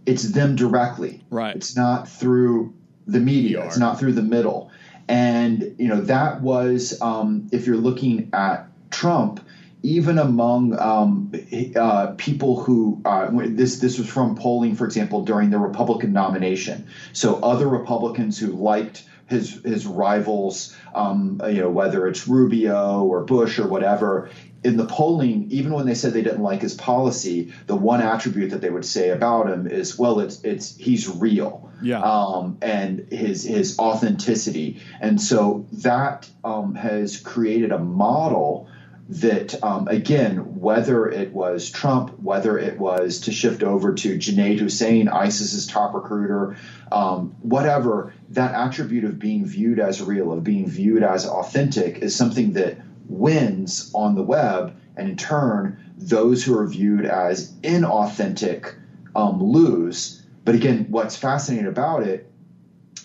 [0.05, 2.74] it's them directly right it's not through
[3.07, 4.70] the media it's not through the middle
[5.09, 9.40] and you know that was um, if you're looking at trump
[9.83, 11.33] even among um,
[11.77, 16.88] uh, people who uh, this this was from polling, for example, during the Republican nomination.
[17.12, 23.22] So other Republicans who liked his his rivals, um, you know, whether it's Rubio or
[23.22, 24.31] Bush or whatever.
[24.68, 28.50] In the polling, even when they said they didn't like his policy, the one attribute
[28.50, 33.11] that they would say about him is, well, it's it's he's real, yeah, um, and
[33.11, 38.68] his his authenticity, and so that um, has created a model
[39.09, 44.59] that um, again, whether it was Trump, whether it was to shift over to Junaid
[44.59, 46.57] Hussain, ISIS's top recruiter,
[46.92, 52.14] um, whatever, that attribute of being viewed as real, of being viewed as authentic, is
[52.14, 52.76] something that
[53.09, 58.75] wins on the web, and in turn, those who are viewed as inauthentic
[59.16, 60.23] um, lose.
[60.44, 62.31] But again, what's fascinating about it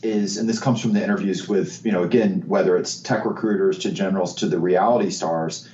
[0.01, 3.79] is, and this comes from the interviews with, you know, again, whether it's tech recruiters
[3.79, 5.69] to generals to the reality stars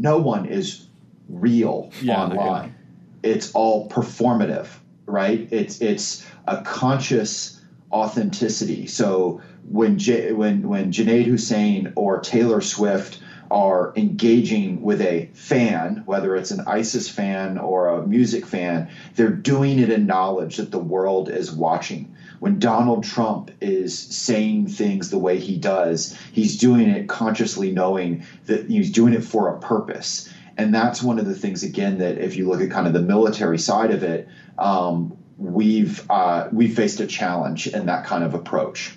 [0.00, 0.86] no one is
[1.28, 2.74] real yeah, online.
[3.22, 4.68] It's all performative,
[5.06, 5.48] right?
[5.50, 7.55] It's it's a conscious
[7.92, 8.86] authenticity.
[8.86, 13.20] So when J, when when Junaid Hussain or Taylor Swift
[13.50, 19.30] are engaging with a fan, whether it's an ISIS fan or a music fan, they're
[19.30, 25.10] doing it in knowledge that the world is watching when Donald Trump is saying things
[25.10, 29.58] the way he does, he's doing it consciously knowing that he's doing it for a
[29.58, 30.32] purpose.
[30.58, 33.02] And that's one of the things, again, that if you look at kind of the
[33.02, 38.34] military side of it, um, we've uh, we've faced a challenge in that kind of
[38.34, 38.94] approach.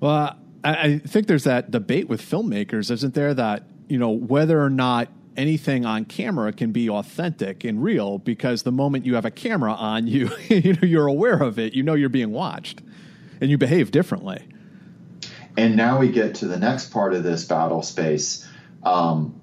[0.00, 3.34] Well, I, I think there's that debate with filmmakers, isn't there?
[3.34, 8.64] That you know whether or not anything on camera can be authentic and real because
[8.64, 11.74] the moment you have a camera on you, you know, you're aware of it.
[11.74, 12.82] You know you're being watched,
[13.40, 14.46] and you behave differently.
[15.56, 18.48] And now we get to the next part of this battle space.
[18.82, 19.38] Um,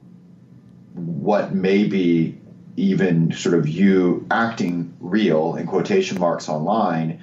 [0.96, 2.40] what may be
[2.80, 7.20] even sort of you acting real in quotation marks online,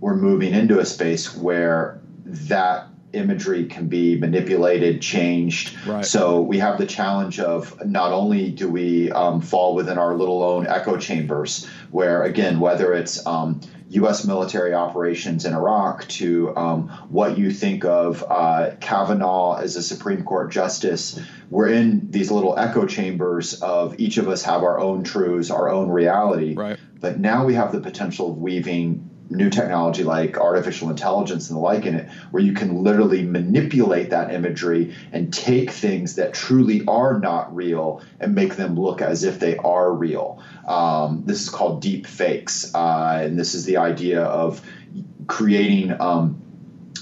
[0.00, 5.76] we're moving into a space where that imagery can be manipulated, changed.
[5.86, 6.04] Right.
[6.04, 10.42] So we have the challenge of not only do we um, fall within our little
[10.42, 14.24] own echo chambers, where again, whether it's um, U.S.
[14.24, 20.24] military operations in Iraq to um, what you think of uh, Kavanaugh as a Supreme
[20.24, 21.20] Court justice,
[21.50, 25.68] we're in these little echo chambers of each of us have our own truths, our
[25.68, 26.54] own reality.
[26.54, 26.78] Right.
[26.98, 31.60] But now we have the potential of weaving new technology like artificial intelligence and the
[31.60, 36.84] like in it, where you can literally manipulate that imagery and take things that truly
[36.86, 40.42] are not real and make them look as if they are real.
[40.66, 44.60] Um, this is called deep fakes, uh, and this is the idea of
[45.26, 46.40] creating um,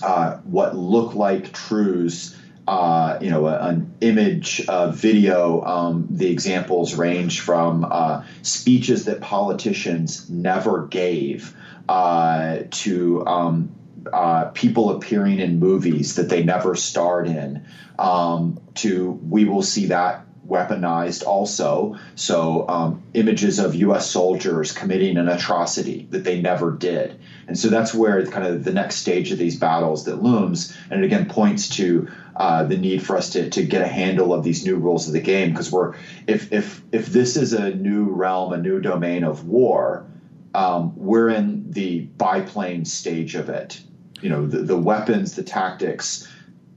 [0.03, 2.37] uh, what look like truths.
[2.67, 5.63] Uh, you know, a, an image, a video.
[5.63, 11.55] Um, the examples range from uh, speeches that politicians never gave
[11.89, 13.75] uh, to um,
[14.11, 17.67] uh, people appearing in movies that they never starred in.
[17.99, 21.97] Um, to we will see that weaponized also.
[22.15, 24.11] So um, images of U.S.
[24.11, 28.73] soldiers committing an atrocity that they never did, and so that's where kind of the
[28.73, 33.05] next stage of these battles that looms, and it again points to uh, the need
[33.05, 35.71] for us to, to get a handle of these new rules of the game because
[35.71, 35.95] we're
[36.27, 40.07] if if if this is a new realm, a new domain of war
[40.55, 43.81] um, we're in the biplane stage of it.
[44.21, 46.29] You know, the, the weapons, the tactics,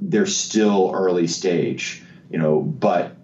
[0.02, 2.04] they're still early stage.
[2.30, 3.16] You know, but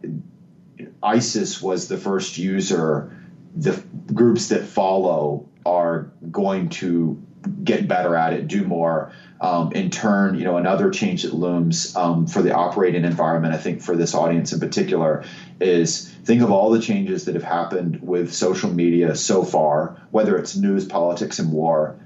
[1.03, 3.15] ISIS was the first user.
[3.55, 7.21] The groups that follow are going to
[7.63, 9.11] get better at it, do more.
[9.41, 13.57] Um, in turn, you know, another change that looms um, for the operating environment, I
[13.57, 15.25] think for this audience in particular,
[15.59, 20.37] is think of all the changes that have happened with social media so far, whether
[20.37, 21.99] it's news, politics, and war,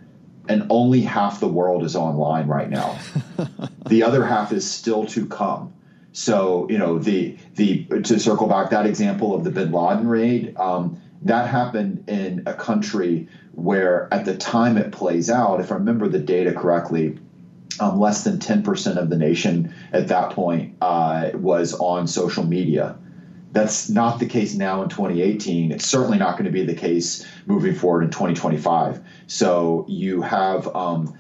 [0.50, 2.98] and only half the world is online right now.
[3.88, 5.74] the other half is still to come.
[6.18, 10.58] So, you know, the the to circle back that example of the Bin Laden raid,
[10.58, 15.76] um, that happened in a country where, at the time it plays out, if I
[15.76, 17.20] remember the data correctly,
[17.80, 22.98] um, less than 10% of the nation at that point uh, was on social media.
[23.52, 25.72] That's not the case now in 2018.
[25.72, 29.02] It's certainly not going to be the case moving forward in 2025.
[29.28, 31.16] So you have um,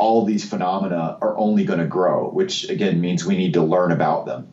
[0.00, 3.92] all these phenomena are only going to grow, which again means we need to learn
[3.92, 4.48] about them.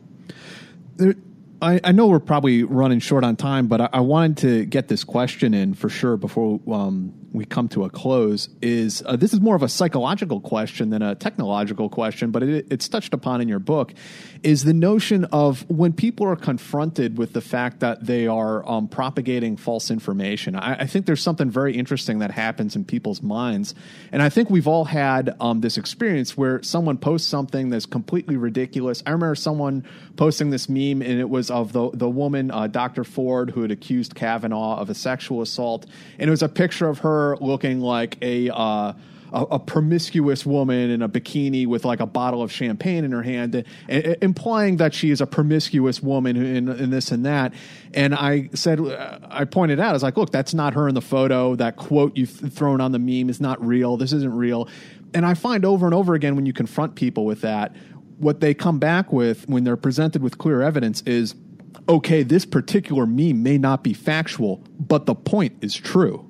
[1.60, 4.86] I, I, know we're probably running short on time, but I, I, wanted to get
[4.86, 8.48] this question in for sure before um, we come to a close.
[8.62, 12.66] Is uh, this is more of a psychological question than a technological question, but it,
[12.70, 13.92] it's touched upon in your book.
[14.42, 18.88] Is the notion of when people are confronted with the fact that they are um,
[18.88, 20.54] propagating false information?
[20.54, 23.74] I, I, think there's something very interesting that happens in people's minds,
[24.12, 28.36] and I think we've all had um, this experience where someone posts something that's completely
[28.36, 29.02] ridiculous.
[29.06, 29.84] I remember someone
[30.16, 33.04] posting this meme, and it was of the the woman, uh, Dr.
[33.04, 35.86] Ford, who had accused Kavanaugh of a sexual assault,
[36.18, 38.50] and it was a picture of her looking like a.
[38.50, 38.92] Uh,
[39.32, 43.22] a, a, promiscuous woman in a bikini with like a bottle of champagne in her
[43.22, 47.52] hand, and, and, implying that she is a promiscuous woman in, in, this and that.
[47.94, 51.02] And I said, I pointed out, I was like, look, that's not her in the
[51.02, 51.54] photo.
[51.56, 53.96] That quote you've thrown on the meme is not real.
[53.96, 54.68] This isn't real.
[55.14, 57.74] And I find over and over again when you confront people with that,
[58.18, 61.34] what they come back with when they're presented with clear evidence is
[61.88, 66.27] okay, this particular meme may not be factual, but the point is true.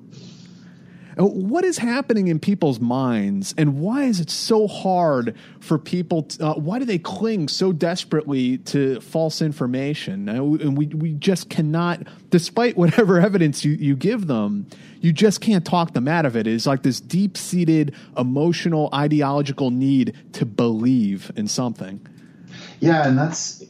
[1.21, 6.23] What is happening in people's minds, and why is it so hard for people?
[6.23, 10.29] To, uh, why do they cling so desperately to false information?
[10.29, 14.67] And we, we just cannot, despite whatever evidence you, you give them,
[15.01, 16.47] you just can't talk them out of it.
[16.47, 21.99] It's like this deep seated emotional, ideological need to believe in something.
[22.79, 23.61] Yeah, and that's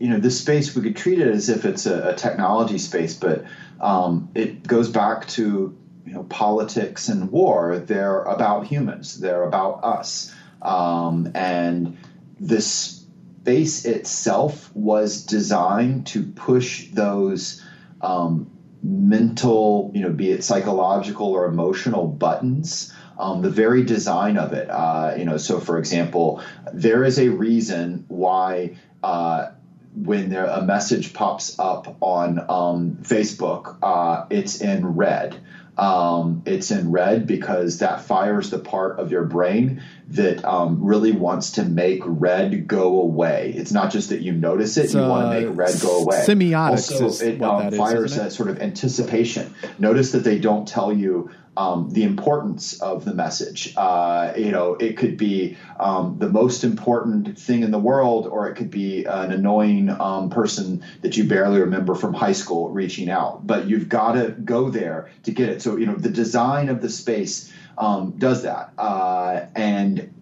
[0.00, 3.14] you know this space we could treat it as if it's a, a technology space,
[3.14, 3.44] but
[3.80, 5.76] um, it goes back to
[6.06, 7.78] you know politics and war.
[7.78, 9.20] They're about humans.
[9.20, 11.96] They're about us, um, and
[12.38, 13.00] this
[13.40, 17.64] space itself was designed to push those
[18.00, 18.50] um,
[18.82, 22.92] mental, you know, be it psychological or emotional buttons.
[23.18, 26.42] Um, the very design of it, uh, you know, so for example,
[26.72, 29.50] there is a reason why uh,
[29.94, 35.38] when there, a message pops up on um, Facebook, uh, it's in red.
[35.78, 41.12] Um, it's in red because that fires the part of your brain that um, really
[41.12, 43.54] wants to make red go away.
[43.56, 46.18] It's not just that you notice it; you want to make red go away.
[46.26, 49.54] Semiotics also, it um, fires that sort of anticipation.
[49.78, 51.30] Notice that they don't tell you
[51.60, 53.74] um, the importance of the message.
[53.76, 58.48] Uh, you know, it could be um, the most important thing in the world, or
[58.48, 63.10] it could be an annoying um, person that you barely remember from high school reaching
[63.10, 63.46] out.
[63.46, 65.60] But you've got to go there to get it.
[65.60, 68.72] So, you know, the design of the space um, does that.
[68.78, 70.14] Uh, and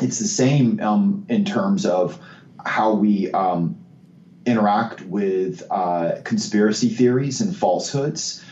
[0.00, 2.18] it's the same um, in terms of
[2.66, 3.78] how we um,
[4.46, 8.44] interact with uh, conspiracy theories and falsehoods.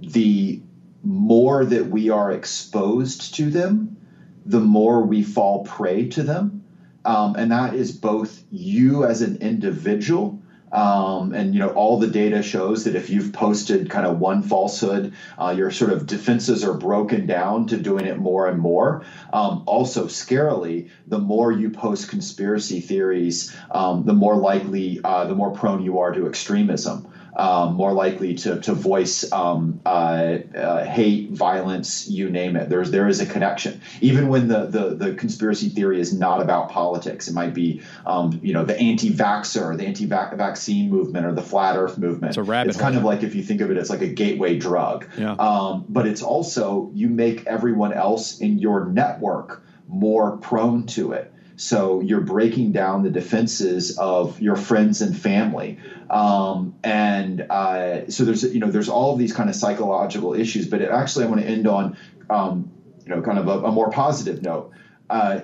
[0.00, 0.62] the
[1.02, 3.96] more that we are exposed to them,
[4.44, 6.64] the more we fall prey to them.
[7.04, 10.42] Um, and that is both you as an individual.
[10.70, 14.42] Um, and you know all the data shows that if you've posted kind of one
[14.42, 19.02] falsehood, uh, your sort of defenses are broken down to doing it more and more.
[19.32, 25.34] Um, also, scarily, the more you post conspiracy theories, um, the more likely, uh, the
[25.34, 30.84] more prone you are to extremism um, more likely to, to voice um, uh, uh,
[30.84, 32.68] hate, violence, you name it.
[32.68, 33.80] There's there is a connection.
[34.00, 38.40] Even when the, the, the conspiracy theory is not about politics, it might be um,
[38.42, 42.30] you know the anti-vaxxer, the anti-vaccine movement, or the flat Earth movement.
[42.30, 42.70] It's a rabbit.
[42.70, 45.08] It's kind of like if you think of it as like a gateway drug.
[45.16, 45.32] Yeah.
[45.32, 51.32] Um, but it's also you make everyone else in your network more prone to it.
[51.58, 55.80] So you're breaking down the defenses of your friends and family.
[56.08, 60.68] Um, and uh, so there's you know there's all these kind of psychological issues.
[60.68, 61.96] But actually, I want to end on
[62.30, 62.70] um,
[63.04, 64.72] you know kind of a, a more positive note.
[65.10, 65.40] Uh,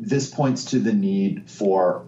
[0.00, 2.06] this points to the need for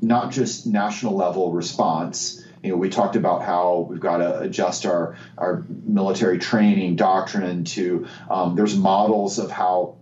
[0.00, 2.44] not just national level response.
[2.62, 7.64] You know, we talked about how we've got to adjust our our military training doctrine
[7.64, 8.06] to.
[8.30, 9.97] Um, there's models of how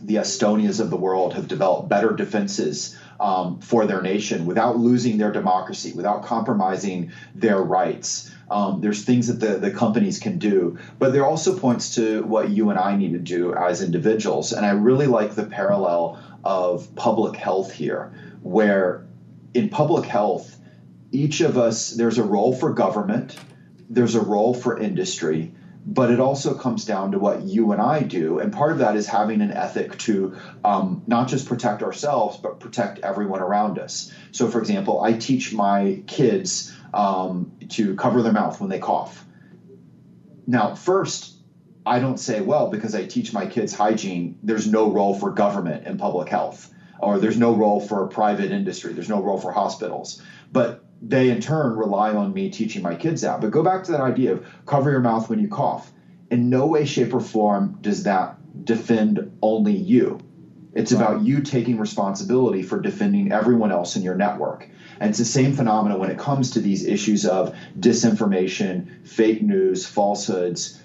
[0.00, 5.18] the Estonias of the world have developed better defenses um, for their nation without losing
[5.18, 8.30] their democracy, without compromising their rights.
[8.50, 12.50] Um, there's things that the, the companies can do, but there also points to what
[12.50, 14.52] you and I need to do as individuals.
[14.52, 19.06] And I really like the parallel of public health here, where
[19.54, 20.56] in public health,
[21.12, 23.36] each of us, there's a role for government,
[23.88, 25.52] there's a role for industry,
[25.84, 28.38] but it also comes down to what you and I do.
[28.38, 32.60] And part of that is having an ethic to um, not just protect ourselves, but
[32.60, 34.12] protect everyone around us.
[34.30, 39.24] So, for example, I teach my kids um, to cover their mouth when they cough.
[40.46, 41.36] Now, first,
[41.86, 45.86] I don't say, well, because I teach my kids hygiene, there's no role for government
[45.86, 50.22] in public health, or there's no role for private industry, there's no role for hospitals.
[50.52, 53.40] But they in turn rely on me teaching my kids that.
[53.40, 55.90] But go back to that idea of cover your mouth when you cough.
[56.30, 60.20] In no way, shape, or form does that defend only you.
[60.72, 61.00] It's right.
[61.00, 64.68] about you taking responsibility for defending everyone else in your network.
[65.00, 69.86] And it's the same phenomenon when it comes to these issues of disinformation, fake news,
[69.86, 70.80] falsehoods.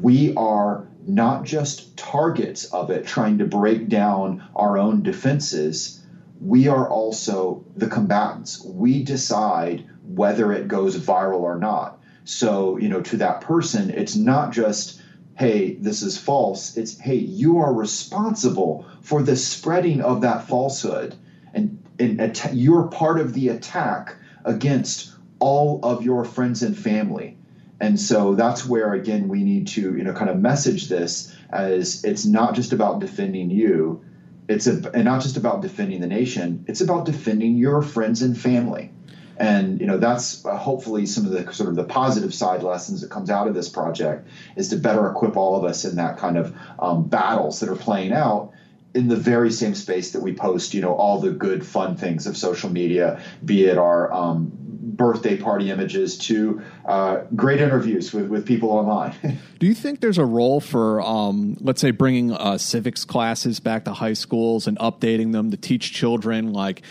[0.00, 6.03] We are not just targets of it, trying to break down our own defenses.
[6.40, 8.64] We are also the combatants.
[8.64, 12.00] We decide whether it goes viral or not.
[12.24, 15.00] So, you know, to that person, it's not just
[15.36, 16.76] hey, this is false.
[16.76, 21.14] It's, hey, you are responsible for the spreading of that falsehood.
[21.52, 27.36] And, and att- you're part of the attack against all of your friends and family.
[27.80, 32.04] And so that's where, again, we need to, you know, kind of message this as
[32.04, 34.04] it's not just about defending you.
[34.48, 36.64] It's a, and not just about defending the nation.
[36.68, 38.90] It's about defending your friends and family
[39.36, 43.00] and you know that's uh, hopefully some of the sort of the positive side lessons
[43.00, 44.26] that comes out of this project
[44.56, 47.76] is to better equip all of us in that kind of um, battles that are
[47.76, 48.52] playing out
[48.94, 52.26] in the very same space that we post you know all the good fun things
[52.26, 54.52] of social media be it our um,
[54.96, 59.14] birthday party images to uh, great interviews with, with people online.
[59.58, 63.84] Do you think there's a role for, um, let's say, bringing uh, civics classes back
[63.84, 66.82] to high schools and updating them to teach children like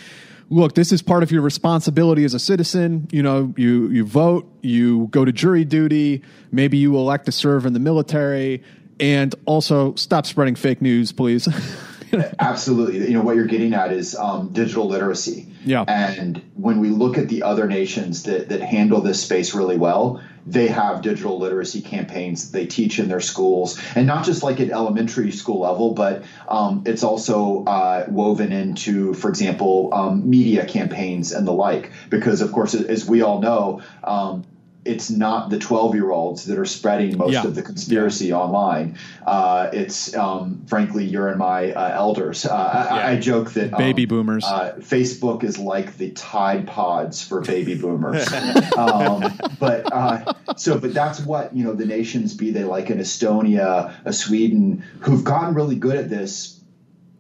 [0.50, 3.08] look, this is part of your responsibility as a citizen.
[3.12, 7.66] You know, you you vote, you go to jury duty, maybe you elect to serve
[7.66, 8.64] in the military,
[9.00, 11.48] and also stop spreading fake news, please.
[12.40, 13.08] Absolutely.
[13.08, 15.48] You know, what you're getting at is um, digital literacy.
[15.66, 15.84] Yeah.
[15.88, 20.22] And when we look at the other nations that, that handle this space really well,
[20.46, 24.72] they have digital literacy campaigns they teach in their schools, and not just like at
[24.72, 31.32] elementary school level, but um, it's also uh, woven into, for example, um, media campaigns
[31.32, 31.92] and the like.
[32.10, 34.44] Because, of course, as we all know, um,
[34.86, 37.46] it's not the 12 year olds that are spreading most yeah.
[37.46, 38.38] of the conspiracy yeah.
[38.38, 38.98] online.
[39.26, 42.46] Uh, it's um, frankly, you're in my uh, elders.
[42.46, 42.96] Uh, yeah.
[42.96, 44.44] I, I, joke that um, baby boomers.
[44.44, 48.28] Uh, Facebook is like the Tide Pods for baby boomers.
[48.78, 53.00] um, but uh, so, but that's what you know the nations be they like an
[53.00, 56.60] Estonia, a Sweden, who've gotten really good at this.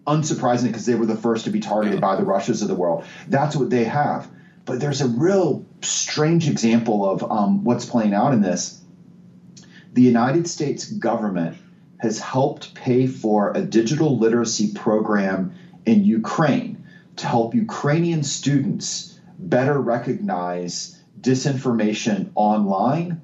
[0.05, 3.05] Unsurprisingly, because they were the first to be targeted by the Russias of the world.
[3.29, 4.29] That's what they have.
[4.65, 8.81] But there's a real strange example of um, what's playing out in this.
[9.93, 11.57] The United States government
[11.99, 15.53] has helped pay for a digital literacy program
[15.85, 16.83] in Ukraine
[17.17, 23.21] to help Ukrainian students better recognize disinformation online.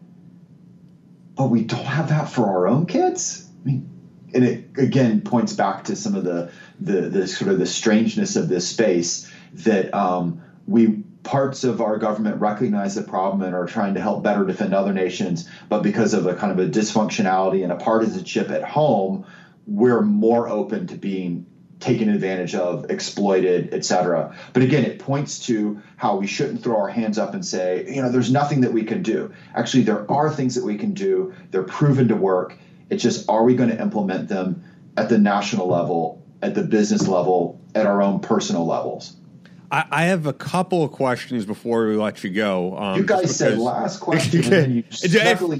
[1.35, 3.49] But we don't have that for our own kids.
[3.61, 3.89] I mean,
[4.33, 8.35] and it again points back to some of the the, the sort of the strangeness
[8.35, 13.67] of this space that um, we parts of our government recognize the problem and are
[13.67, 17.61] trying to help better defend other nations, but because of a kind of a dysfunctionality
[17.61, 19.23] and a partisanship at home,
[19.67, 21.45] we're more open to being
[21.79, 24.35] taken advantage of, exploited, etc.
[24.53, 28.01] But again, it points to how we shouldn't throw our hands up and say, you
[28.01, 29.31] know, there's nothing that we can do.
[29.53, 31.31] Actually, there are things that we can do.
[31.51, 32.57] They're proven to work.
[32.89, 34.63] It's just are we going to implement them
[34.97, 39.15] at the national level, at the business level, at our own personal levels?
[39.71, 42.77] I, I, have a couple of questions before we let you go.
[42.77, 44.41] Um, you guys said last question.
[44.73, 45.03] you if,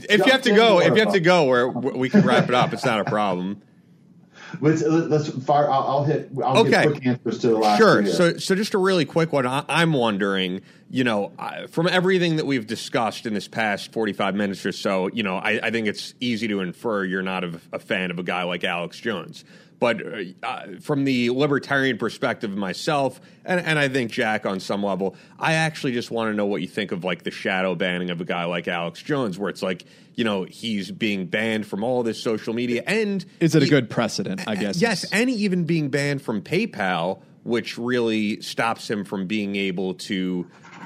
[0.09, 2.55] if you have to go, if you have to go, where we can wrap it
[2.55, 3.61] up, it's not a problem.
[4.61, 5.69] Let's let's fire.
[5.69, 6.31] I'll, I'll hit.
[6.43, 6.87] I'll okay.
[6.87, 7.77] quick answers to the last.
[7.77, 8.05] Sure.
[8.07, 9.45] So so just a really quick one.
[9.45, 11.31] I, am wondering, you know,
[11.69, 15.67] from everything that we've discussed in this past 45 minutes or so, you know, I,
[15.67, 18.63] I think it's easy to infer you're not a, a fan of a guy like
[18.63, 19.45] Alex Jones.
[19.79, 20.01] But
[20.43, 25.53] uh, from the libertarian perspective myself, and, and I think Jack on some level, I
[25.53, 28.25] actually just want to know what you think of like the shadow banning of a
[28.25, 32.21] guy like Alex Jones, where it's like, you know, he's being banned from all this
[32.21, 32.83] social media.
[32.85, 34.81] And is it he, a good precedent, I guess?
[34.81, 35.05] Yes.
[35.13, 40.45] And even being banned from PayPal, which really stops him from being able to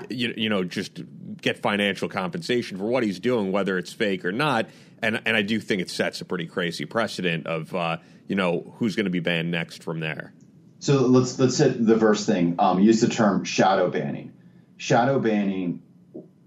[0.10, 1.02] you, you know just
[1.42, 4.68] get financial compensation for what he's doing whether it's fake or not
[5.04, 7.98] and and I do think it sets a pretty crazy precedent of uh,
[8.28, 10.34] you know who's going to be banned next from there.
[10.80, 12.56] So let's let's hit the first thing.
[12.60, 14.34] Um, use the term shadow banning.
[14.78, 15.82] Shadow banning.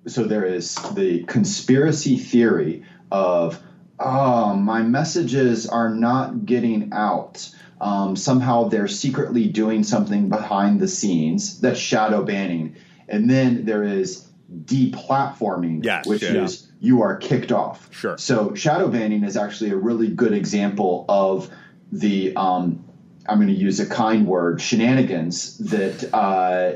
[0.06, 3.62] So there is the conspiracy theory of
[3.98, 7.48] oh my messages are not getting out.
[7.80, 11.60] Um, somehow they're secretly doing something behind the scenes.
[11.60, 12.76] That's shadow banning.
[13.08, 14.26] And then there is
[14.64, 16.44] deplatforming, yes, which yeah.
[16.44, 17.88] is you are kicked off.
[17.92, 18.18] Sure.
[18.18, 21.50] So shadow banning is actually a really good example of
[21.92, 22.84] the um,
[23.28, 26.72] I'm going to use a kind word shenanigans that uh,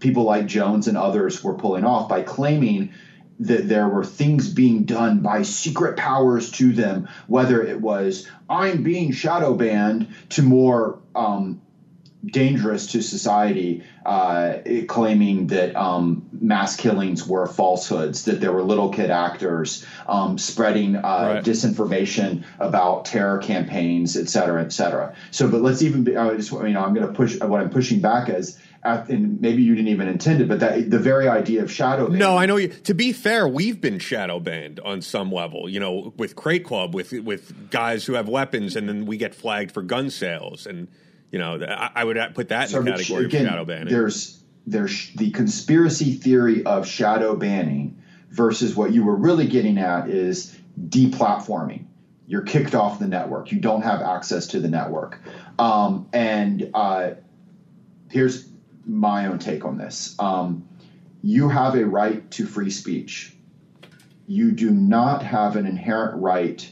[0.00, 2.92] people like Jones and others were pulling off by claiming
[3.38, 8.82] that there were things being done by secret powers to them, whether it was I'm
[8.82, 11.60] being shadow banned to more um,
[12.26, 14.58] dangerous to society, uh,
[14.88, 20.96] claiming that um, mass killings were falsehoods, that there were little kid actors um, spreading
[20.96, 21.44] uh, right.
[21.44, 25.14] disinformation about terror campaigns, et cetera, et cetera.
[25.30, 27.70] So, but let's even be, I just, you know, I'm going to push what I'm
[27.70, 31.62] pushing back as and maybe you didn't even intend it, but that the very idea
[31.62, 32.04] of shadow.
[32.04, 32.20] Banning.
[32.20, 32.56] No, I know.
[32.56, 35.68] You, to be fair, we've been shadow banned on some level.
[35.68, 39.34] You know, with Crate Club, with with guys who have weapons, and then we get
[39.34, 40.88] flagged for gun sales, and
[41.30, 43.92] you know, I, I would put that so in the category again, of shadow banning.
[43.92, 50.08] There's there's the conspiracy theory of shadow banning versus what you were really getting at
[50.08, 50.56] is
[50.88, 51.84] deplatforming.
[52.26, 53.52] You're kicked off the network.
[53.52, 55.20] You don't have access to the network.
[55.58, 57.10] Um, and uh,
[58.10, 58.48] here's
[58.84, 60.16] my own take on this.
[60.18, 60.68] Um,
[61.22, 63.34] you have a right to free speech.
[64.26, 66.68] You do not have an inherent right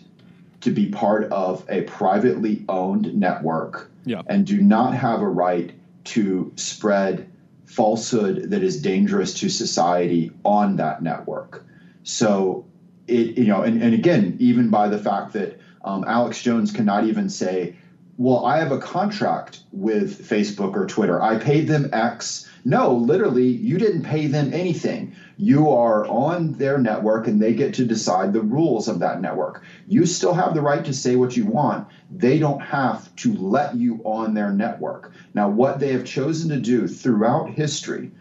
[0.65, 4.23] to be part of a privately owned network yeah.
[4.27, 5.73] and do not have a right
[6.05, 7.31] to spread
[7.67, 11.67] falsehood that is dangerous to society on that network.
[12.03, 12.65] So
[13.07, 17.05] it, you know, and, and again, even by the fact that um, Alex Jones cannot
[17.05, 17.77] even say,
[18.17, 21.21] well, I have a contract with Facebook or Twitter.
[21.21, 22.49] I paid them X.
[22.65, 25.15] No, literally, you didn't pay them anything.
[25.37, 29.62] You are on their network and they get to decide the rules of that network.
[29.89, 31.89] You still have the right to say what you want.
[32.11, 35.12] They don't have to let you on their network.
[35.35, 38.12] Now, what they have chosen to do throughout history,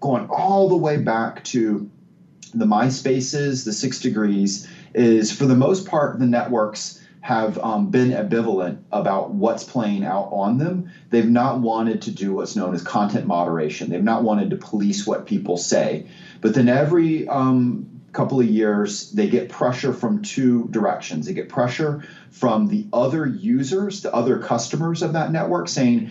[0.00, 1.90] going all the way back to
[2.54, 8.10] the MySpaces, the Six Degrees, is for the most part, the networks have um, been
[8.10, 10.90] ambivalent about what's playing out on them.
[11.10, 13.90] They've not wanted to do what's known as content moderation.
[13.90, 16.06] They've not wanted to police what people say.
[16.40, 21.26] But then every um, couple of years, they get pressure from two directions.
[21.26, 26.06] They get pressure from the other users, the other customers of that network, saying,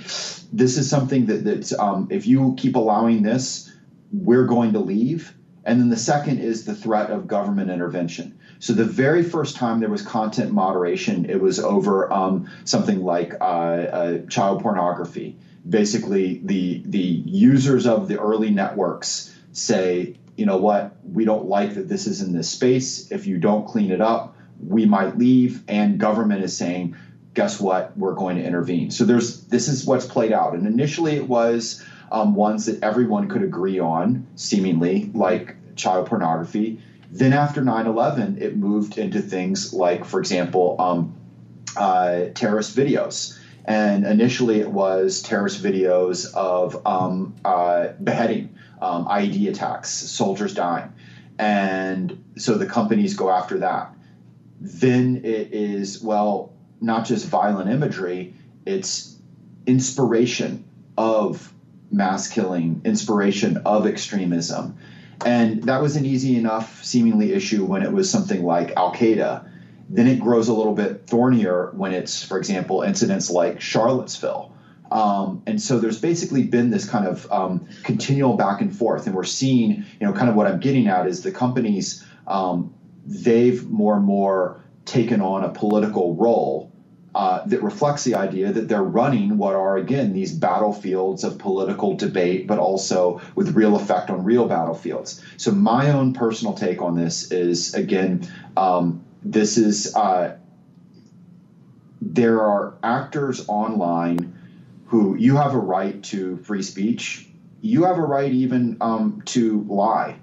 [0.54, 3.72] "This is something that that um, if you keep allowing this,
[4.12, 5.34] we're going to leave."
[5.70, 8.40] And then the second is the threat of government intervention.
[8.58, 13.36] So the very first time there was content moderation, it was over um, something like
[13.40, 15.38] uh, uh, child pornography.
[15.70, 21.76] Basically, the the users of the early networks say, you know what, we don't like
[21.76, 23.12] that this is in this space.
[23.12, 24.36] If you don't clean it up,
[24.68, 25.62] we might leave.
[25.68, 26.96] And government is saying,
[27.36, 28.90] guess what, we're going to intervene.
[28.90, 30.56] So there's this is what's played out.
[30.56, 36.82] And initially, it was um, ones that everyone could agree on, seemingly like child pornography.
[37.12, 41.16] Then after 9 11, it moved into things like, for example, um,
[41.76, 43.38] uh, terrorist videos.
[43.66, 50.94] And initially, it was terrorist videos of um, uh, beheading, um, IED attacks, soldiers dying.
[51.38, 53.94] And so the companies go after that.
[54.60, 58.34] Then it is, well, not just violent imagery,
[58.66, 59.18] it's
[59.66, 60.66] inspiration
[60.98, 61.54] of
[61.92, 64.78] mass killing, inspiration of extremism.
[65.26, 69.50] And that was an easy enough, seemingly issue when it was something like Al Qaeda.
[69.90, 74.54] Then it grows a little bit thornier when it's, for example, incidents like Charlottesville.
[74.92, 79.06] Um, and so there's basically been this kind of um, continual back and forth.
[79.08, 82.74] And we're seeing, you know, kind of what I'm getting at is the companies, um,
[83.06, 86.69] they've more and more taken on a political role
[87.20, 91.98] uh, that reflects the idea that they're running what are again these battlefields of political
[91.98, 95.22] debate, but also with real effect on real battlefields.
[95.36, 100.38] So my own personal take on this is again, um, this is uh,
[102.02, 104.34] there are actors online
[104.86, 107.28] who you have a right to free speech.
[107.60, 110.20] You have a right even um, to lie.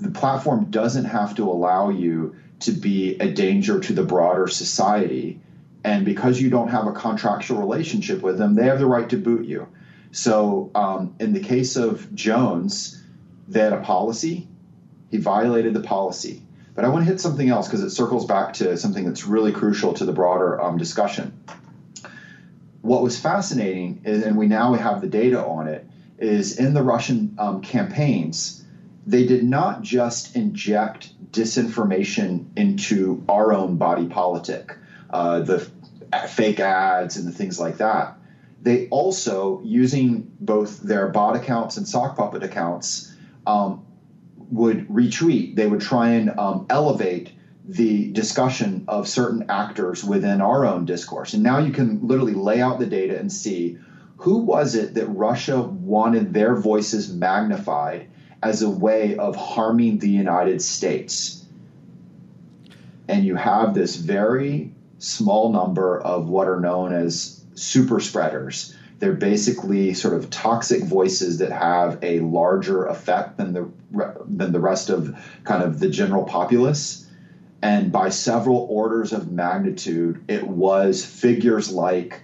[0.00, 5.42] The platform doesn't have to allow you to be a danger to the broader society
[5.84, 9.16] and because you don't have a contractual relationship with them, they have the right to
[9.16, 9.68] boot you.
[10.10, 13.02] So, um, in the case of Jones,
[13.46, 14.48] they had a policy.
[15.10, 16.42] He violated the policy.
[16.74, 19.52] But I want to hit something else because it circles back to something that's really
[19.52, 21.38] crucial to the broader um, discussion.
[22.82, 25.86] What was fascinating, is, and we now have the data on it,
[26.18, 28.64] is in the Russian um, campaigns,
[29.06, 34.76] they did not just inject disinformation into our own body politic
[35.10, 35.70] uh, the
[36.28, 38.18] fake ads and the things like that.
[38.62, 43.14] They also, using both their bot accounts and sock puppet accounts,
[43.46, 43.84] um,
[44.50, 45.54] would retweet.
[45.54, 47.32] They would try and um, elevate
[47.64, 51.34] the discussion of certain actors within our own discourse.
[51.34, 53.78] And now you can literally lay out the data and see
[54.16, 58.08] who was it that Russia wanted their voices magnified
[58.42, 61.44] as a way of harming the United States?
[63.06, 68.74] And you have this very small number of what are known as super spreaders.
[68.98, 73.70] They're basically sort of toxic voices that have a larger effect than the
[74.26, 77.06] than the rest of kind of the general populace.
[77.62, 82.22] And by several orders of magnitude, it was figures like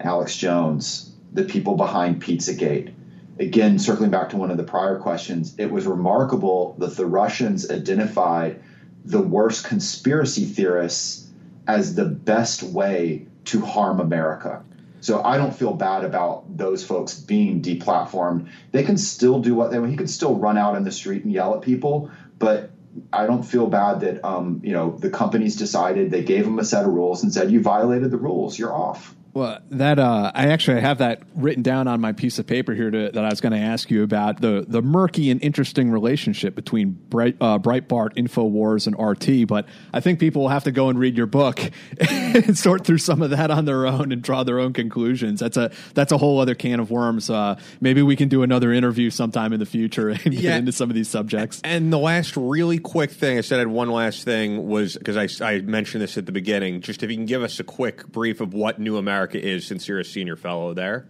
[0.00, 2.92] Alex Jones, the people behind Pizzagate.
[3.38, 7.70] Again, circling back to one of the prior questions, it was remarkable that the Russians
[7.70, 8.60] identified
[9.04, 11.29] the worst conspiracy theorists
[11.74, 14.64] as the best way to harm America.
[15.00, 18.50] So I don't feel bad about those folks being deplatformed.
[18.72, 19.90] They can still do what they want.
[19.90, 22.70] He can still run out in the street and yell at people, but
[23.12, 26.64] I don't feel bad that um, you know the companies decided they gave him a
[26.64, 28.58] set of rules and said you violated the rules.
[28.58, 29.14] You're off.
[29.40, 32.90] Well, that uh, I actually have that written down on my piece of paper here
[32.90, 36.54] to, that I was going to ask you about the the murky and interesting relationship
[36.54, 39.48] between Bright, uh, Breitbart, Infowars, and RT.
[39.48, 41.58] But I think people will have to go and read your book
[42.10, 45.40] and sort through some of that on their own and draw their own conclusions.
[45.40, 47.30] That's a that's a whole other can of worms.
[47.30, 50.56] Uh, maybe we can do another interview sometime in the future and get yeah.
[50.58, 51.62] into some of these subjects.
[51.64, 55.16] And the last really quick thing I said, I had one last thing was because
[55.16, 56.82] I, I mentioned this at the beginning.
[56.82, 59.66] Just if you can give us a quick brief of what New America America is
[59.66, 61.06] since you're a senior fellow there?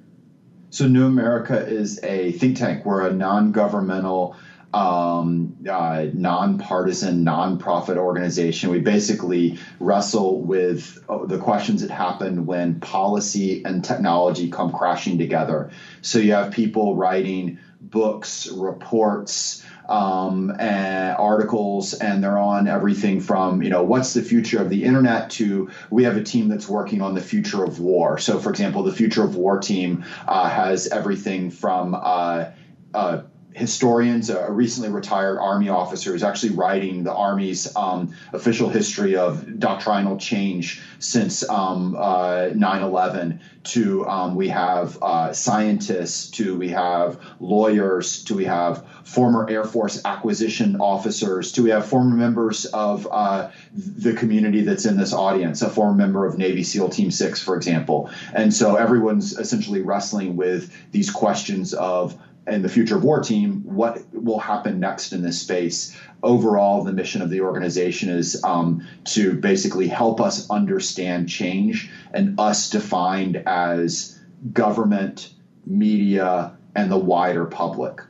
[0.71, 2.85] So, New America is a think tank.
[2.85, 4.37] We're a non governmental,
[4.73, 8.71] um, uh, nonpartisan, nonprofit organization.
[8.71, 15.19] We basically wrestle with uh, the questions that happen when policy and technology come crashing
[15.19, 15.71] together.
[16.03, 23.63] So, you have people writing books, reports, um, and articles, and they're on everything from
[23.63, 27.03] you know what's the future of the internet to we have a team that's working
[27.03, 28.19] on the future of war.
[28.19, 32.47] So, for example, the future of war team uh, has everything from uh,
[32.95, 33.23] uh,
[33.55, 39.59] historians, a recently retired Army officer, is actually writing the Army's um, official history of
[39.59, 43.41] doctrinal change since um, uh, 9/11.
[43.63, 49.65] To um, we have uh, scientists, to we have lawyers, to we have former Air
[49.65, 55.13] Force acquisition officers, to we have former members of uh, the community that's in this
[55.13, 59.83] audience, a former member of Navy SEAL Team Six, for example, and so everyone's essentially
[59.83, 62.19] wrestling with these questions of
[62.51, 65.97] and the future of war team, what will happen next in this space.
[66.23, 72.39] Overall, the mission of the organization is um, to basically help us understand change and
[72.39, 74.19] us defined as
[74.53, 75.33] government,
[75.65, 78.01] media, and the wider public.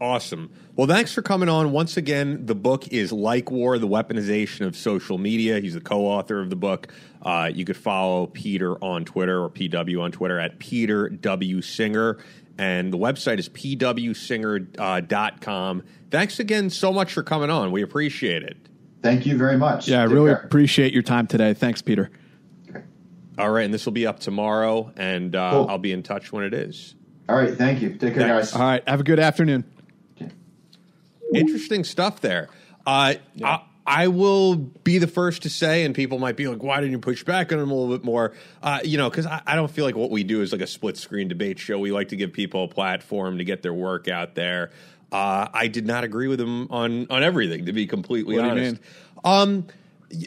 [0.00, 0.50] Awesome.
[0.74, 1.70] Well, thanks for coming on.
[1.70, 5.60] Once again, the book is Like War, The Weaponization of Social Media.
[5.60, 6.88] He's the co author of the book.
[7.20, 11.62] Uh, you could follow Peter on Twitter or PW on Twitter at Peter W.
[11.62, 12.18] Singer
[12.58, 15.80] and the website is pwsinger.com.
[15.80, 17.72] Uh, Thanks again so much for coming on.
[17.72, 18.56] We appreciate it.
[19.02, 19.88] Thank you very much.
[19.88, 20.42] Yeah, Take I really care.
[20.44, 21.54] appreciate your time today.
[21.54, 22.10] Thanks, Peter.
[22.70, 22.82] Okay.
[23.38, 25.66] All right, and this will be up tomorrow, and uh, cool.
[25.68, 26.94] I'll be in touch when it is.
[27.28, 27.90] All right, thank you.
[27.90, 28.52] Take care, Thanks.
[28.52, 28.60] guys.
[28.60, 29.64] All right, have a good afternoon.
[30.20, 30.30] Okay.
[31.34, 32.48] Interesting stuff there.
[32.86, 33.48] Uh, yeah.
[33.48, 33.62] I
[34.06, 37.24] will be the first to say, and people might be like, "Why didn't you push
[37.24, 39.84] back on him a little bit more?" Uh, you know, because I, I, don't feel
[39.84, 41.78] like what we do is like a split screen debate show.
[41.78, 44.70] We like to give people a platform to get their work out there.
[45.10, 48.80] Uh, I did not agree with him on on everything, to be completely what honest.
[49.24, 49.66] Um,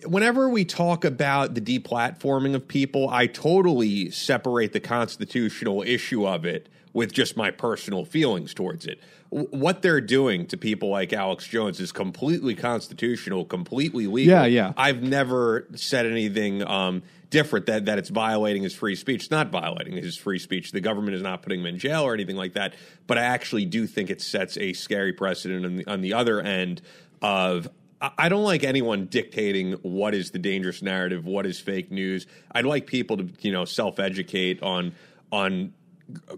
[0.05, 6.45] whenever we talk about the deplatforming of people, I totally separate the constitutional issue of
[6.45, 8.99] it with just my personal feelings towards it
[9.35, 14.33] what they're doing to people like Alex Jones is completely constitutional, completely legal.
[14.33, 14.73] Yeah, yeah.
[14.77, 19.23] I've never said anything um, different that that it's violating his free speech.
[19.23, 20.71] It's not violating his free speech.
[20.71, 22.75] The government is not putting him in jail or anything like that.
[23.07, 26.39] But I actually do think it sets a scary precedent on the, on the other
[26.39, 26.81] end
[27.21, 27.67] of
[27.99, 32.27] I don't like anyone dictating what is the dangerous narrative, what is fake news.
[32.51, 34.93] I'd like people to, you know, self educate on
[35.31, 35.73] on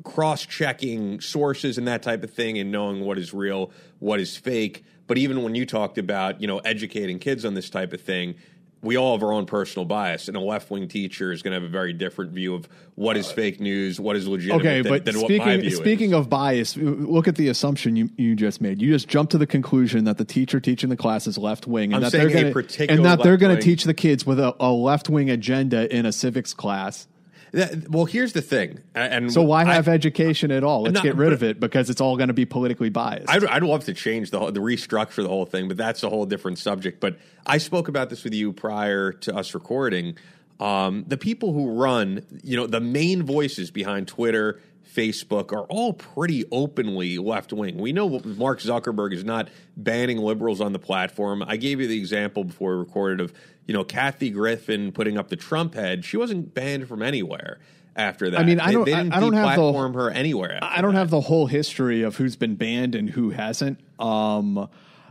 [0.03, 4.37] cross checking sources and that type of thing and knowing what is real, what is
[4.37, 4.83] fake.
[5.07, 8.35] But even when you talked about, you know, educating kids on this type of thing,
[8.81, 11.55] we all have our own personal bias, and a left wing teacher is going to
[11.59, 14.59] have a very different view of what is fake news, what is legitimate.
[14.59, 18.61] Okay, than, but than speaking, speaking of bias, look at the assumption you, you just
[18.61, 18.81] made.
[18.81, 21.93] You just jumped to the conclusion that the teacher teaching the class is left wing,
[21.93, 24.55] and that they're going to and that they're going to teach the kids with a,
[24.59, 27.07] a left wing agenda in a civics class.
[27.51, 30.83] That, well, here's the thing, and so why have I, education at all?
[30.83, 33.29] Let's not, get rid of it because it's all going to be politically biased.
[33.29, 36.25] I'd, I'd love to change the the restructure the whole thing, but that's a whole
[36.25, 36.99] different subject.
[36.99, 40.17] But I spoke about this with you prior to us recording.
[40.59, 44.59] Um, the people who run, you know, the main voices behind Twitter,
[44.97, 47.77] Facebook are all pretty openly left wing.
[47.77, 51.43] We know Mark Zuckerberg is not banning liberals on the platform.
[51.45, 53.31] I gave you the example before we recorded of,
[53.67, 56.03] you know, Kathy Griffin putting up the Trump head.
[56.03, 57.59] She wasn't banned from anywhere
[57.95, 58.39] after that.
[58.39, 60.57] I mean, I don't, they, they didn't I don't have the her anywhere.
[60.63, 60.99] I don't that.
[60.99, 63.79] have the whole history of who's been banned and who hasn't.
[63.99, 64.67] Um,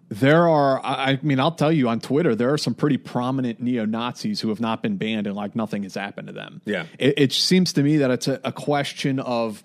[0.08, 3.84] there are, I mean, I'll tell you on Twitter, there are some pretty prominent neo
[3.84, 6.60] Nazis who have not been banned and like nothing has happened to them.
[6.64, 6.86] Yeah.
[6.98, 9.62] It, it seems to me that it's a, a question of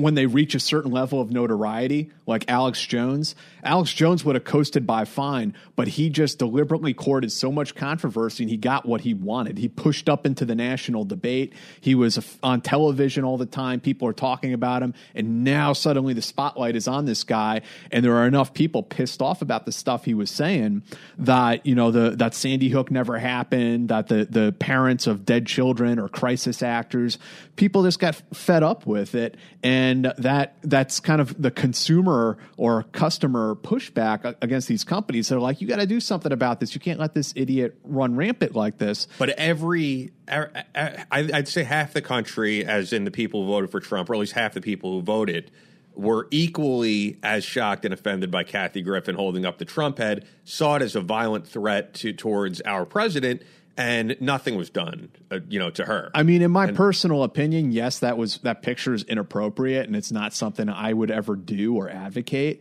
[0.00, 4.44] when they reach a certain level of notoriety, like Alex Jones, Alex Jones would have
[4.44, 9.02] coasted by fine, but he just deliberately courted so much controversy and he got what
[9.02, 9.58] he wanted.
[9.58, 11.52] He pushed up into the national debate.
[11.80, 13.80] He was on television all the time.
[13.80, 14.94] People are talking about him.
[15.14, 17.62] And now suddenly the spotlight is on this guy.
[17.90, 20.82] And there are enough people pissed off about the stuff he was saying
[21.18, 25.46] that, you know, the, that Sandy Hook never happened, that the, the parents of dead
[25.46, 27.18] children or crisis actors,
[27.56, 29.36] people just got fed up with it.
[29.62, 32.19] And that, that's kind of the consumer
[32.56, 35.28] or customer pushback against these companies.
[35.28, 36.74] They're like, you got to do something about this.
[36.74, 39.08] You can't let this idiot run rampant like this.
[39.18, 44.10] But every, I'd say half the country, as in the people who voted for Trump,
[44.10, 45.50] or at least half the people who voted,
[45.94, 50.76] were equally as shocked and offended by Kathy Griffin holding up the Trump head, saw
[50.76, 53.42] it as a violent threat to towards our president,
[53.80, 56.10] and nothing was done, uh, you know, to her.
[56.14, 59.96] I mean, in my and, personal opinion, yes, that was that picture is inappropriate, and
[59.96, 62.60] it's not something I would ever do or advocate.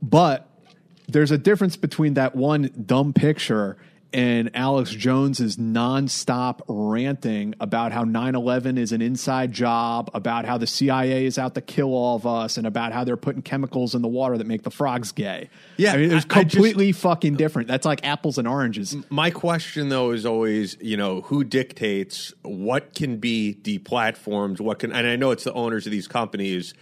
[0.00, 0.48] But
[1.08, 3.76] there's a difference between that one dumb picture
[4.16, 10.66] and Alex Jones's nonstop ranting about how 9/11 is an inside job, about how the
[10.66, 14.00] CIA is out to kill all of us, and about how they're putting chemicals in
[14.00, 15.50] the water that make the frogs gay.
[15.76, 17.68] Yeah, I mean, it's I- I just- completely fucking different.
[17.68, 18.96] That's like apples and oranges.
[19.10, 24.92] My question, though, is always, you know, who dictates what can be deplatformed, what can,
[24.92, 26.72] and I know it's the owners of these companies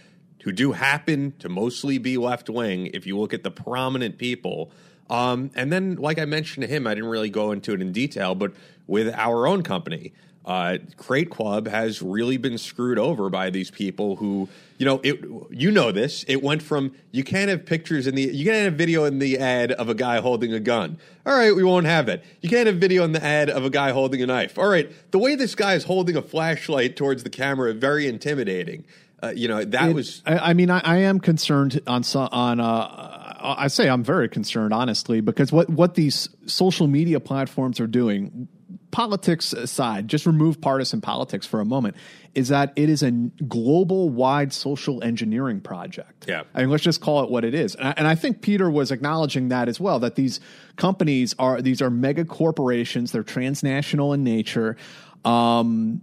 [0.43, 2.89] who do happen to mostly be left wing.
[2.93, 4.71] If you look at the prominent people,
[5.09, 7.91] um, and then, like I mentioned to him, I didn't really go into it in
[7.91, 8.53] detail, but
[8.87, 10.13] with our own company,
[10.45, 14.47] uh, Crate Club has really been screwed over by these people who,
[14.77, 15.19] you know, it.
[15.49, 16.23] You know this.
[16.27, 19.39] It went from you can't have pictures in the, you can't have video in the
[19.39, 20.99] ad of a guy holding a gun.
[21.25, 22.23] All right, we won't have that.
[22.41, 24.59] You can't have video in the ad of a guy holding a knife.
[24.59, 28.85] All right, the way this guy is holding a flashlight towards the camera, very intimidating.
[29.23, 32.59] Uh, you know, that It- was I, I mean, I, I am concerned on on.
[32.59, 37.87] Uh, I say I'm very concerned, honestly, because what what these social media platforms are
[37.87, 38.47] doing,
[38.91, 41.95] politics aside, just remove partisan politics for a moment,
[42.33, 46.25] is that it is a global wide social engineering project.
[46.27, 46.43] Yeah.
[46.53, 47.75] I mean, let's just call it what it is.
[47.75, 49.99] And I, and I think Peter was acknowledging that as well.
[49.99, 50.39] That these
[50.75, 53.11] companies are these are mega corporations.
[53.11, 54.77] They're transnational in nature.
[55.23, 56.01] Um,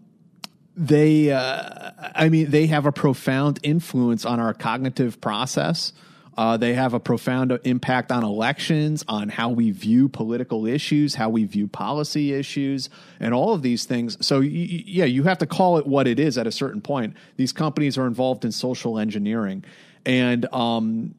[0.74, 5.92] they uh, i mean they have a profound influence on our cognitive process
[6.36, 11.28] uh, they have a profound impact on elections on how we view political issues how
[11.28, 12.88] we view policy issues
[13.20, 16.18] and all of these things so y- yeah you have to call it what it
[16.18, 19.64] is at a certain point these companies are involved in social engineering
[20.04, 21.14] and um,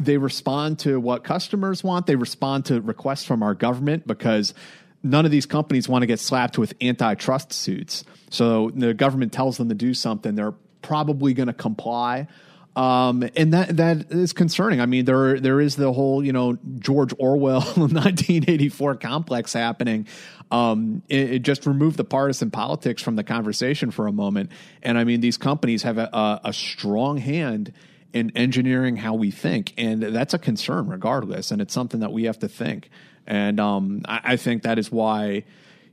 [0.00, 2.06] they respond to what customers want.
[2.06, 4.54] They respond to requests from our government because
[5.02, 8.04] none of these companies want to get slapped with antitrust suits.
[8.30, 12.28] So the government tells them to do something, they're probably going to comply.
[12.76, 14.80] Um, and that that is concerning.
[14.80, 20.06] I mean, there there is the whole you know George Orwell 1984 complex happening.
[20.50, 24.50] Um, it, it just remove the partisan politics from the conversation for a moment.
[24.82, 27.72] And I mean, these companies have a, a, a strong hand
[28.12, 31.50] in engineering how we think, and that's a concern regardless.
[31.50, 32.90] And it's something that we have to think.
[33.26, 35.44] And um, I, I think that is why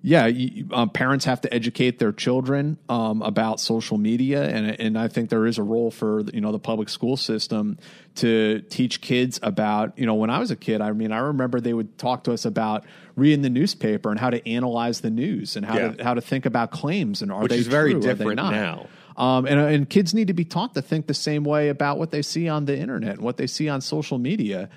[0.04, 4.98] yeah, you, um, parents have to educate their children um, about social media, and and
[4.98, 7.78] I think there is a role for you know the public school system
[8.16, 11.60] to teach kids about you know when I was a kid, I mean I remember
[11.60, 12.86] they would talk to us about
[13.16, 15.92] reading the newspaper and how to analyze the news and how Yeah.
[15.94, 18.88] to how to think about claims and are Which they is very true, different now.
[19.18, 22.12] Um, and, and kids need to be taught to think the same way about what
[22.12, 24.70] they see on the internet and what they see on social media.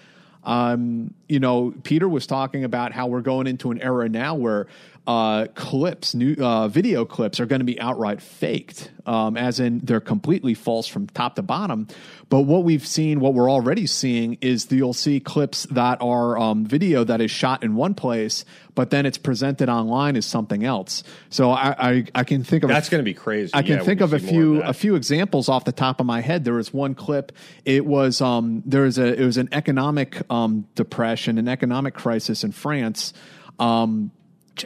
[0.45, 4.67] Um, you know, Peter was talking about how we're going into an era now where
[5.11, 9.81] uh, clips, new uh, video clips, are going to be outright faked, um, as in
[9.81, 11.89] they're completely false from top to bottom.
[12.29, 16.65] But what we've seen, what we're already seeing, is you'll see clips that are um,
[16.65, 18.45] video that is shot in one place,
[18.77, 21.03] but then it's presented online as something else.
[21.29, 23.51] So I, I, I can think of a that's going to be crazy.
[23.53, 24.71] I can Yeah, think of a few that.
[24.71, 26.45] a few examples off the top of my head.
[26.45, 27.33] There was one clip.
[27.65, 32.45] It was um, there was a it was an economic um, depression, an economic crisis
[32.45, 33.13] in France.
[33.59, 34.13] Um,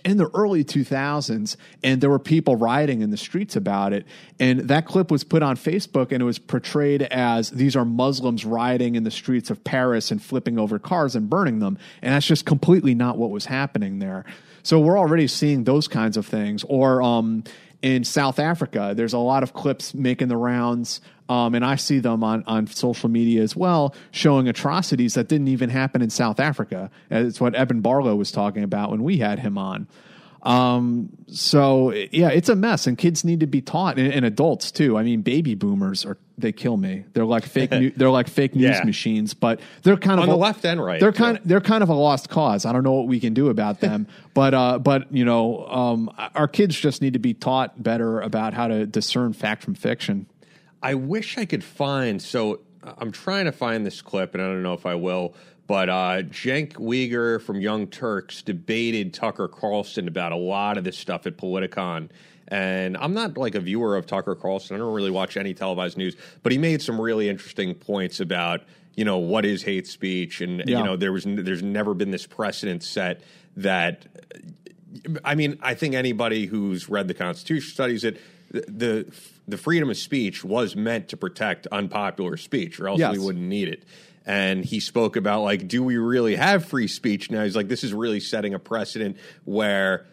[0.04, 4.06] in the early 2000s and there were people rioting in the streets about it.
[4.38, 8.44] And that clip was put on facebook and it was portrayed as these are muslims
[8.44, 11.78] rioting in the streets of paris and flipping over cars and burning them.
[12.02, 14.24] And that's just completely not what was happening there.
[14.62, 16.64] So we're already seeing those kinds of things.
[16.64, 17.44] Or um,
[17.84, 18.94] in South Africa.
[18.96, 22.66] There's a lot of clips making the rounds, um, and I see them on, on
[22.66, 26.90] social media as well, showing atrocities that didn't even happen in South Africa.
[27.10, 29.86] It's what Eben Barlow was talking about when we had him on.
[30.42, 34.70] Um, so yeah, it's a mess, and kids need to be taught, and, and adults
[34.70, 34.98] too.
[34.98, 37.04] I mean, baby boomers are they kill me.
[37.14, 37.70] They're like fake.
[37.70, 38.84] new, they're like fake news Yeah.
[38.84, 41.38] machines, but they're kind of On the a- left and right, They're kind.
[41.38, 42.66] Of, they're kind of a lost cause.
[42.66, 46.10] I don't know what we can do about them, but uh, but you know, um,
[46.34, 50.26] our kids just need to be taught better about how to discern fact from fiction.
[50.84, 52.20] I wish I could find.
[52.22, 55.34] So I'm trying to find this clip, and I don't know if I will.
[55.66, 60.98] But uh, Cenk Uygur from Young Turks debated Tucker Carlson about a lot of this
[60.98, 62.10] stuff at Politicon.
[62.48, 64.76] And I'm not like a viewer of Tucker Carlson.
[64.76, 68.60] I don't really watch any televised news, but he made some really interesting points about
[68.94, 70.78] you know what is hate speech, and Yeah.
[70.78, 73.22] you know there was there's never been this precedent set
[73.56, 74.04] that
[75.24, 78.20] I mean, I think anybody who's read the Constitution studies it.
[78.50, 79.12] The, the
[79.46, 83.12] the freedom of speech was meant to protect unpopular speech, or else Yes.
[83.12, 83.84] we wouldn't need it.
[84.26, 87.44] And he spoke about like, do we really have free speech now?
[87.44, 90.06] He's like, this is really setting a precedent where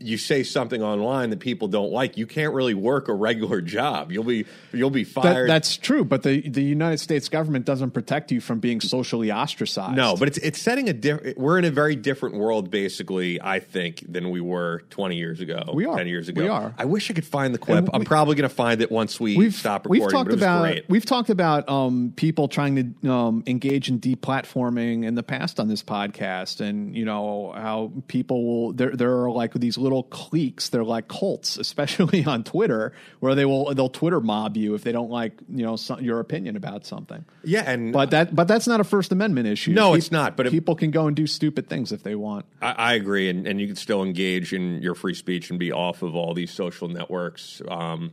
[0.00, 4.12] you say something online that people don't like, you can't really work a regular job.
[4.12, 5.48] You'll be you'll be That, fired.
[5.50, 9.96] that's true, but the the United States government doesn't protect you from being socially ostracized.
[9.96, 13.58] No, but it's it's setting a diff- we're in a very different world basically, I
[13.60, 15.96] think, than we were 20 years ago, We are.
[15.96, 16.42] 10 years ago.
[16.42, 16.72] We are.
[16.78, 17.86] I wish I could find the clip.
[17.86, 20.02] And I'm probably going to find it once we we've stop recording.
[20.04, 20.84] we've talked but it was about great.
[20.88, 25.66] we've talked about um, people trying to um, engage in deplatforming in the past on
[25.68, 30.68] this podcast, and you know how people will there there are like these little cliques.
[30.68, 34.92] They're like cults, especially on Twitter, where they will they'll Twitter mob you if they
[34.92, 37.24] don't like you know some, your opinion about something.
[37.44, 39.72] Yeah, and But that but that's not a First Amendment issue.
[39.72, 42.14] No, Peop- it's not, but it- people can go and do stupid things if they
[42.14, 42.46] want.
[42.62, 45.72] I, I agree, and, and you can still engage in your free speech and be
[45.72, 47.60] off of all these social networks.
[47.68, 48.12] Um,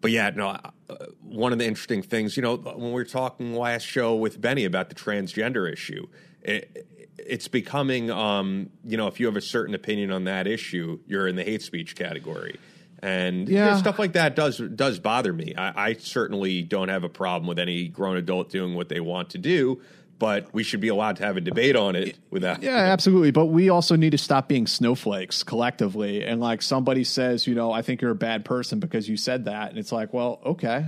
[0.00, 0.48] but yeah, no.
[0.88, 4.40] Uh, one of the interesting things, you know, when we were talking last show with
[4.40, 6.06] Benny about the transgender issue,
[6.42, 6.86] it,
[7.18, 11.26] it's becoming, um, you know, if you have a certain opinion on that issue, you're
[11.28, 12.56] in the hate speech category.
[13.00, 13.76] And Yeah.
[13.76, 15.54] stuff like that does does bother me.
[15.56, 19.30] I, I certainly don't have a problem with any grown adult doing what they want
[19.30, 19.80] to do,
[20.18, 22.60] but we should be allowed to have a debate on it without.
[22.60, 23.30] Yeah, absolutely.
[23.30, 26.24] But we also need to stop being snowflakes collectively.
[26.24, 29.44] And like somebody says, you know, I think you're a bad person because you said
[29.44, 29.70] that.
[29.70, 30.86] And it's like, well, okay.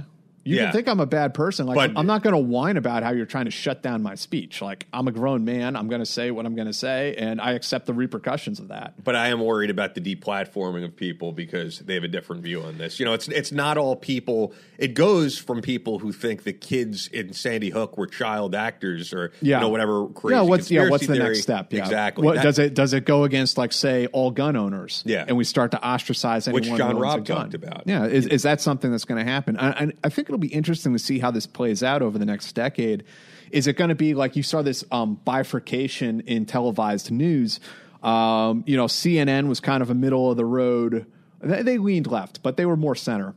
[0.50, 0.64] You Yeah.
[0.64, 1.66] can think I'm a bad person.
[1.66, 4.14] Like, But- I'm not going to whine about how you're trying to shut down my
[4.16, 4.60] speech.
[4.60, 5.76] Like, I'm a grown man.
[5.76, 8.68] I'm going to say what I'm going to say, and I accept the repercussions of
[8.68, 8.94] that.
[9.04, 12.62] But I am worried about the deplatforming of people because they have a different view
[12.62, 12.98] on this.
[12.98, 14.52] You know, it's it's not all people.
[14.78, 19.32] It goes from people who think the kids in Sandy Hook were child actors or
[19.40, 19.56] Yeah.
[19.56, 21.26] you know whatever crazy yeah, what's yeah, what's the theory.
[21.28, 21.72] next step?
[21.72, 21.80] Yeah.
[21.80, 22.24] Exactly.
[22.24, 25.02] What That- does it does it go against like say all gun owners?
[25.06, 25.24] Yeah.
[25.28, 27.82] and we start to ostracize anyone Which who John Robb talked about.
[27.86, 29.56] Yeah, is is that something that's going to happen?
[29.56, 32.26] And and I think it'll be interesting to see how this plays out over the
[32.26, 33.04] next decade.
[33.50, 37.60] Is it going to be like you saw this um, bifurcation in televised news?
[38.02, 41.06] Um, you know, CNN was kind of a middle of the road.
[41.40, 43.34] They, they leaned left, but they were more center.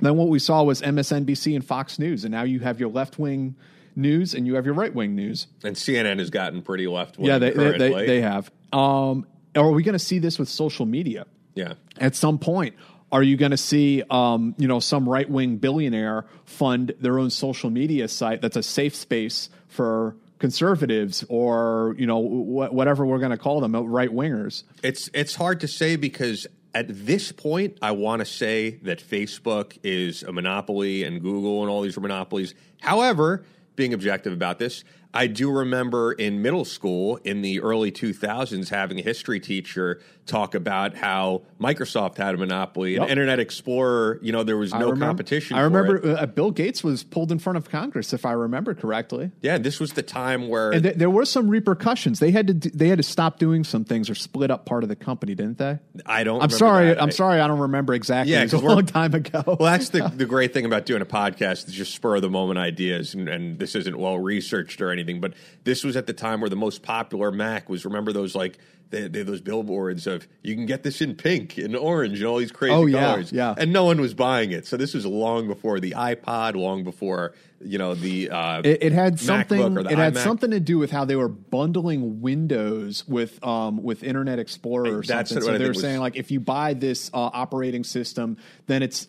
[0.00, 3.18] Then what we saw was MSNBC and Fox News, and now you have your left
[3.18, 3.54] wing
[3.96, 5.46] news and you have your right wing news.
[5.62, 7.28] and CNN has gotten pretty left wing.
[7.28, 8.50] Yeah, they they, they, they have.
[8.72, 11.26] Um, are we going to see this with social media?
[11.54, 11.74] yeah.
[11.98, 12.74] At some point,
[13.12, 17.30] are you going to see, um, you know, some right wing billionaire fund their own
[17.30, 23.18] social media site that's a safe space for conservatives or you know wh- whatever we're
[23.18, 24.64] going to call them, right wingers?
[24.82, 29.78] It's it's hard to say because at this point, I want to say that Facebook
[29.84, 32.54] is a monopoly and Google and all these are monopolies.
[32.80, 33.44] However,
[33.76, 34.84] being objective about this,
[35.14, 40.54] I do remember in middle school in the early 2000s having a history teacher talk
[40.54, 43.10] about how Microsoft had a monopoly and Yep.
[43.10, 45.56] Internet Explorer, you know, there was I no remember- competition.
[45.56, 46.18] I remember it.
[46.18, 49.30] uh, Bill Gates was pulled in front of Congress, if I remember correctly.
[49.42, 52.20] Yeah, this was the time where And th- there were some repercussions.
[52.20, 54.82] They had to do, they had to stop doing some things or split up part
[54.82, 55.78] of the company, didn't they?
[56.06, 56.86] I don't I'm remember sorry.
[56.88, 57.02] that.
[57.02, 57.40] I'm I- sorry.
[57.40, 58.32] I don't remember exactly.
[58.32, 59.42] Yeah, it was a long time ago.
[59.46, 62.30] Well, that's the, the great thing about doing a podcast is just spur of the
[62.30, 65.03] moment ideas, and, and this isn't well researched or anything.
[65.04, 65.34] Anything, but
[65.64, 67.84] this was at the time where the most popular Mac was.
[67.84, 68.58] Remember those like
[68.90, 72.36] they, they those billboards of you can get this in pink and orange and all
[72.38, 73.32] these crazy Oh, yeah, colors.
[73.32, 73.54] yeah.
[73.56, 74.66] and no one was buying it.
[74.66, 78.92] So this was long before the iPod, long before you know the uh, It, it
[78.92, 79.78] had something.
[79.78, 80.22] or the It had iMac.
[80.22, 85.02] something to do with how they were bundling Windows with um, with Internet Explorer or
[85.02, 85.46] That's something.
[85.46, 88.36] what I So they were was- saying like, if you buy this uh, operating system,
[88.66, 89.08] then it's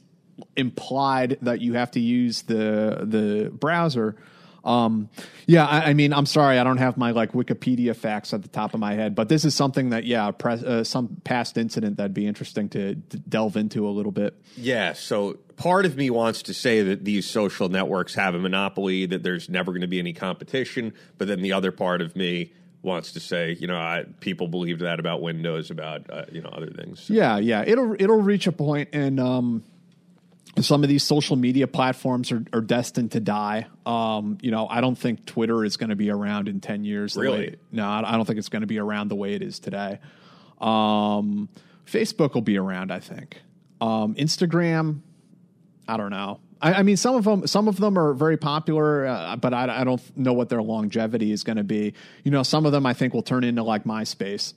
[0.56, 4.16] implied that you have to use the the browser.
[4.66, 5.09] Um,
[5.45, 8.47] yeah, I, I mean, I'm sorry, I don't have my like Wikipedia facts at the
[8.47, 12.13] top of my head, but this is something that yeah, uh, some past incident that'd
[12.13, 14.34] be interesting to, to delve into a little bit.
[14.57, 19.05] Yeah, so part of me wants to say that these social networks have a monopoly,
[19.05, 22.51] that there's never going to be any competition, but then the other part of me
[22.82, 26.49] wants to say, you know, I, people believed that about Windows, about uh, you know
[26.49, 27.09] other things.
[27.09, 27.63] Yeah, yeah.
[27.66, 29.63] It'll it'll reach a point and um
[30.62, 33.68] some of these social media platforms are, are destined to die.
[33.86, 37.18] Um, you know, I don't think Twitter is going to be around in 10 years.
[37.18, 37.58] Really?
[37.72, 39.99] no, I I don't think it's going to be around the way it is today.
[40.62, 41.49] Um,
[41.86, 43.41] Facebook will be around, I think.
[43.82, 45.01] Um, Instagram,
[45.88, 46.39] I don't know.
[46.62, 49.82] I, I mean, some of them, some of them are very popular, uh, but I,
[49.82, 51.93] I don't know what their longevity is going to be.
[52.24, 54.53] You know, some of them I think will turn into like MySpace.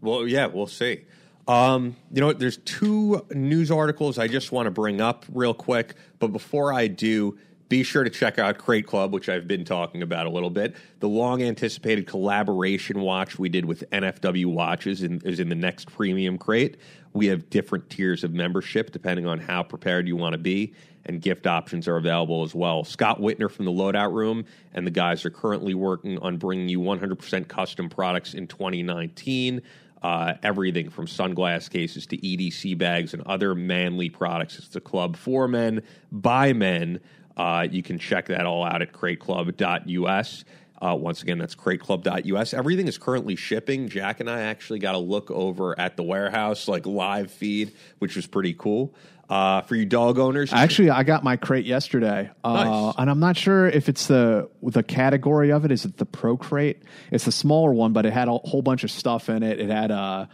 [0.00, 1.04] Well, yeah, we'll see.
[1.48, 5.94] Um, you know, there's two news articles I just want to bring up real quick,
[6.18, 7.38] but before I do,
[7.70, 10.74] be sure to check out Crate Club, which I've been talking about a little bit.
[10.98, 15.88] The long anticipated collaboration watch we did with NFW Watches in, is in the next
[15.88, 16.78] premium crate.
[17.12, 20.74] We have different tiers of membership depending on how prepared you want to be,
[21.06, 22.82] and gift options are available as well.
[22.82, 26.80] Scott Witner from the Loadout Room and the guys are currently working on bringing you
[26.80, 29.62] 100% custom products in 2019
[30.02, 34.58] uh, everything from sunglass cases to EDC bags and other manly products.
[34.58, 37.00] It's the club for men, by men.
[37.36, 40.44] Uh, you can check that all out at crateclub.us.
[40.82, 42.54] Uh, once again, that's crateclub.us.
[42.54, 43.88] Everything is currently shipping.
[43.88, 48.16] Jack and I actually got a look over at the warehouse, like live feed, which
[48.16, 48.94] was pretty cool.
[49.30, 52.94] Uh, for you dog owners, Actually, I got my crate yesterday, uh, Nice.
[52.98, 55.70] and I'm not sure if it's the the category of it.
[55.70, 56.82] Is it the Pro Crate?
[57.12, 59.60] It's the smaller one, but it had a whole bunch of stuff in it.
[59.60, 60.28] It had a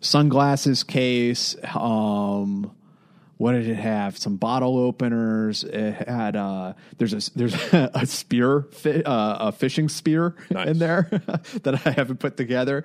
[0.00, 1.54] sunglasses case.
[1.74, 2.74] Um,
[3.36, 4.16] what did it have?
[4.18, 5.64] Some bottle openers.
[5.64, 10.68] It had uh, there's a there's a spear, uh, a fishing spear Nice.
[10.68, 11.08] in there
[11.62, 12.84] that I haven't put together.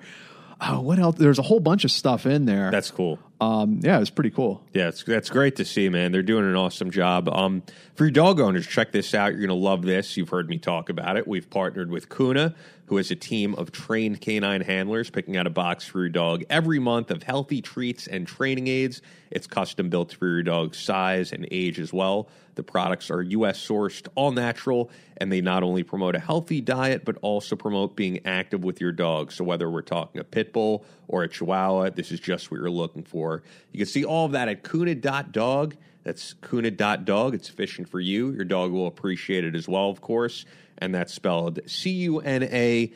[0.60, 1.16] Oh, what else?
[1.16, 2.70] There's a whole bunch of stuff in there.
[2.70, 3.18] that's cool.
[3.42, 4.62] um, yeah, it was pretty cool.
[4.72, 6.12] Yeah, it's, that's great to see, man.
[6.12, 7.28] They're doing an awesome job.
[7.28, 7.62] Um,
[7.94, 9.32] for your dog owners, check this out.
[9.32, 10.16] You're going to love this.
[10.16, 11.28] You've heard me talk about it.
[11.28, 12.54] We've partnered with Cuna,
[12.86, 16.44] who has a team of trained canine handlers picking out a box for your dog
[16.48, 19.02] every month of healthy treats and training aids.
[19.30, 22.28] It's custom built for your dog's size and age as well.
[22.54, 23.64] The products are U.S.
[23.64, 28.24] sourced, all natural, and they not only promote a healthy diet, but also promote being
[28.24, 29.30] active with your dog.
[29.30, 32.70] So, whether we're talking a pit bull or a chihuahua, this is just what you're
[32.70, 33.42] looking for.
[33.72, 35.76] You can see all of that at cuna.dog.
[36.06, 37.34] That's cuna.dog.
[37.34, 38.30] It's fishing for you.
[38.30, 40.44] Your dog will appreciate it as well, of course.
[40.78, 42.92] And that's spelled C U N A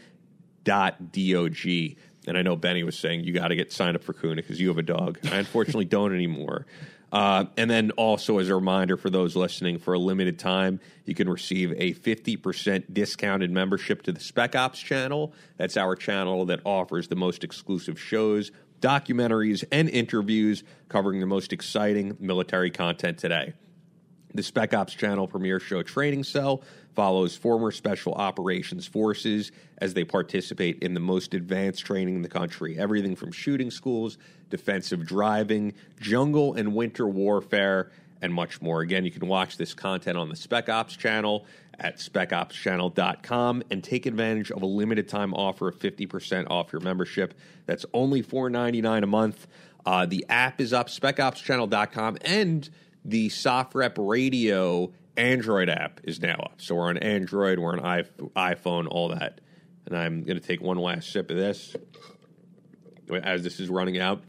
[0.62, 1.96] dot D-O-G.
[2.28, 4.60] And I know Benny was saying you got to get signed up for Cuna because
[4.60, 5.18] you have a dog.
[5.24, 6.66] I unfortunately don't anymore.
[7.10, 11.16] Uh, and then also as a reminder for those listening, for a limited time, you
[11.16, 15.32] can receive a 50% discounted membership to the Spec Ops channel.
[15.56, 21.52] That's our channel that offers the most exclusive shows, documentaries, and interviews covering the most
[21.52, 23.52] exciting military content today.
[24.32, 26.62] The Spec Ops Channel Premier Show Training Cell
[26.94, 32.28] follows former Special Operations Forces as they participate in the most advanced training in the
[32.28, 32.78] country.
[32.78, 34.18] Everything from shooting schools,
[34.48, 37.90] defensive driving, jungle and winter warfare,
[38.22, 38.80] and much more.
[38.80, 41.46] Again, you can watch this content on the Spec Ops channel
[41.78, 47.34] at specopschannel.com and take advantage of a limited time offer of 50% off your membership.
[47.66, 49.46] That's only $4.99 a month.
[49.86, 52.68] Uh, the app is up, specopschannel.com, and
[53.04, 56.54] the SOFREP Radio Android app is now up.
[56.58, 59.40] So we're on Android, we're on iP- iPhone, all that.
[59.86, 61.74] And I'm going to take one last sip of this
[63.22, 64.22] as this is running out.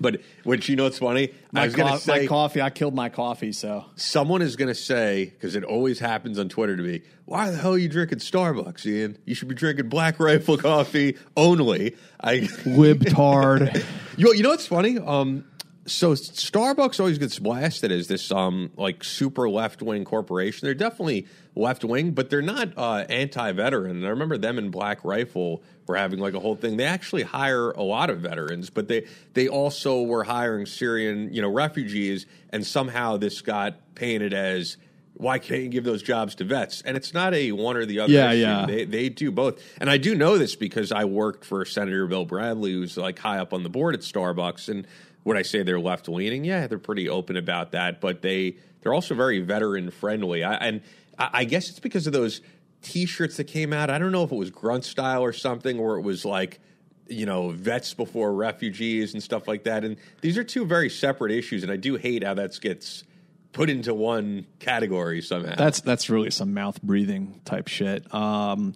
[0.00, 1.32] But which you know, it's funny.
[1.52, 2.60] My, I was gonna say my coffee.
[2.60, 3.52] I killed my coffee.
[3.52, 7.02] So someone is going to say because it always happens on Twitter to me.
[7.24, 9.16] Why the hell are you drinking Starbucks, Ian?
[9.24, 11.96] You should be drinking Black Rifle coffee only.
[12.20, 13.74] I libtard.
[14.16, 14.98] you know, you know what's funny?
[14.98, 15.44] Um,
[15.86, 20.66] so Starbucks always gets blasted as this um like super left wing corporation.
[20.66, 24.04] They're definitely left wing, but they're not uh, anti veteran.
[24.04, 26.76] I remember them in Black Rifle were having like a whole thing.
[26.76, 31.42] They actually hire a lot of veterans, but they they also were hiring Syrian you
[31.42, 34.76] know refugees, and somehow this got painted as
[35.16, 36.82] why can't you give those jobs to vets?
[36.82, 38.12] And it's not a one or the other.
[38.12, 38.40] Yeah, issue.
[38.40, 38.66] yeah.
[38.66, 42.24] They they do both, and I do know this because I worked for Senator Bill
[42.24, 44.68] Bradley, who's like high up on the board at Starbucks.
[44.68, 44.86] And
[45.24, 46.44] would I say they're left leaning?
[46.44, 50.42] Yeah, they're pretty open about that, but they they're also very veteran friendly.
[50.44, 50.80] I, and
[51.18, 52.40] I, I guess it's because of those
[52.84, 53.90] T-shirts that came out.
[53.90, 56.60] I don't know if it was grunt style or something, or it was like
[57.08, 59.84] you know vets before refugees and stuff like that.
[59.84, 63.04] And these are two very separate issues, and I do hate how that gets
[63.52, 65.54] put into one category somehow.
[65.56, 68.12] That's that's really some mouth breathing type shit.
[68.14, 68.74] Um,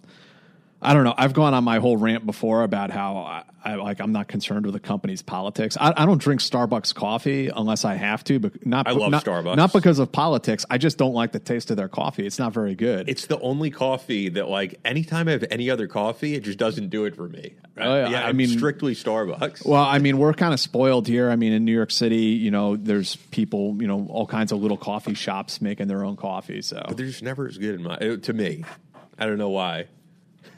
[0.81, 1.13] I don't know.
[1.17, 4.65] I've gone on my whole rant before about how I, I like I'm not concerned
[4.65, 5.75] with the company's politics.
[5.79, 9.25] I, I don't drink Starbucks coffee unless I have to, but not I love not,
[9.25, 9.57] Starbucks.
[9.57, 10.65] Not because of politics.
[10.69, 12.25] I just don't like the taste of their coffee.
[12.25, 13.09] It's not very good.
[13.09, 16.89] it's the only coffee that like anytime I have any other coffee, it just doesn't
[16.89, 17.55] do it for me.
[17.77, 18.09] Oh, yeah.
[18.09, 19.65] yeah I I'm mean- strictly Starbucks.
[19.65, 21.29] Well, I mean, we're kind of spoiled here.
[21.29, 24.61] I mean, in New York City, you know, there's people, you know, all kinds of
[24.61, 26.61] little coffee shops making their own coffee.
[26.61, 28.63] So but they're just never as good in my to me.
[29.17, 29.87] I don't know why.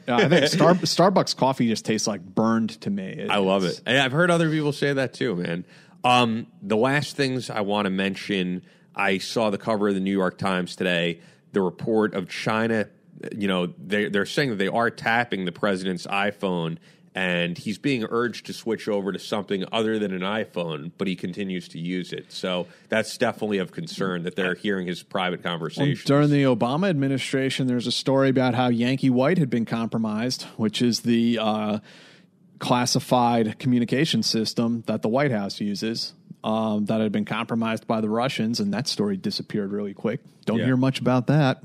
[0.06, 3.26] Yeah, I think Star, Starbucks coffee just tastes like burned to me.
[3.28, 3.80] I love it.
[3.86, 5.64] And I've heard other people say that too, man.
[6.04, 8.62] Um, the last things I want to mention,
[8.94, 11.20] I saw the cover of the New York Times today.
[11.52, 12.88] The report of China,
[13.36, 16.78] you know, they, they're saying that they are tapping the president's iPhone,
[17.14, 21.14] and he's being urged to switch over to something other than an iPhone, but he
[21.14, 22.32] continues to use it.
[22.32, 26.04] So that's definitely of concern that they're hearing his private conversations.
[26.04, 30.80] During the Obama administration, there's a story about how Yankee White had been compromised, which
[30.80, 31.78] is the uh,
[32.58, 36.14] classified communication system that the White House uses.
[36.44, 40.18] Um, that had been compromised by the Russians, and that story disappeared really quick.
[40.44, 40.64] Don't Yeah.
[40.64, 41.62] hear much about that.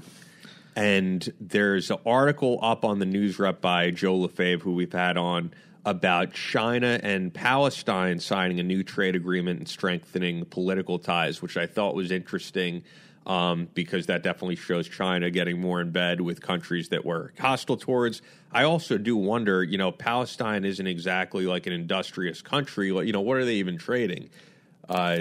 [0.77, 5.51] And there's an article up on the NewsRep by Joe Lefebvre, who we've had on,
[5.83, 11.65] about China and Palestine signing a new trade agreement and strengthening political ties, which I
[11.65, 12.83] thought was interesting
[13.25, 17.77] um, because that definitely shows China getting more in bed with countries that we're hostile
[17.77, 18.21] towards.
[18.51, 22.89] I also do wonder, you know, Palestine isn't exactly like an industrious country.
[22.89, 24.29] You know, what are they even trading?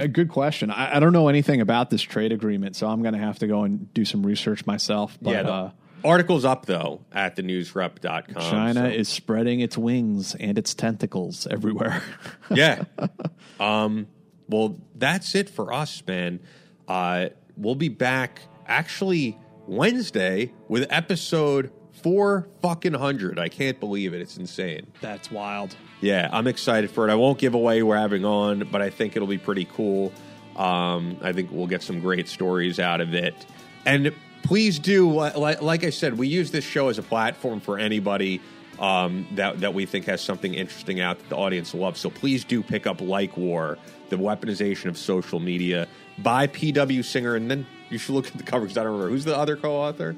[0.01, 0.71] A good question.
[0.71, 3.47] I, I don't know anything about this trade agreement, so I'm going to have to
[3.47, 5.19] go and do some research myself.
[5.21, 5.71] But yeah, the uh,
[6.05, 8.43] article's up though at thenewsrep.com.
[8.43, 12.03] China so- is spreading its wings and its tentacles everywhere.
[12.51, 12.85] yeah.
[13.59, 14.07] Um,
[14.49, 16.41] well, that's it for us, man.
[16.87, 21.73] Uh, we'll be back actually Wednesday with episode
[22.03, 23.39] four fucking hundred.
[23.39, 24.21] I can't believe it.
[24.21, 24.87] It's insane.
[25.01, 25.75] That's wild.
[26.01, 27.13] Yeah, I'm excited for it.
[27.13, 30.13] I won't give away we're having on, but I think it'll be pretty cool.
[30.57, 33.35] Um, I think we'll get some great stories out of it.
[33.85, 37.79] And please do, like, like I said, we use this show as a platform for
[37.79, 38.41] anybody
[38.79, 42.01] um, that that we think has something interesting out that the audience loves.
[42.01, 43.79] So please do pick up Like War,
[44.11, 47.03] the weaponization of social media by P.W.
[47.03, 49.37] Singer, and then you should look at the cover because I don't remember who's the
[49.37, 50.17] other co-author.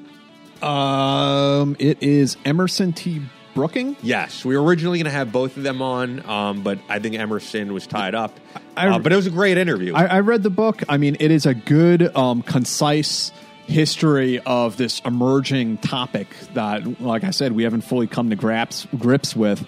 [0.61, 3.21] Um, it is Emerson T.
[3.53, 3.95] Brooking.
[4.01, 7.15] Yes, we were originally going to have both of them on, um, but I think
[7.15, 8.39] Emerson was tied up.
[8.77, 9.93] I- Uh, but it was a great interview.
[9.93, 10.83] I, I read the book.
[10.87, 13.31] I mean, it is a good, um, concise
[13.67, 18.87] history of this emerging topic that, like I said, we haven't fully come to grips
[18.97, 19.65] grips with.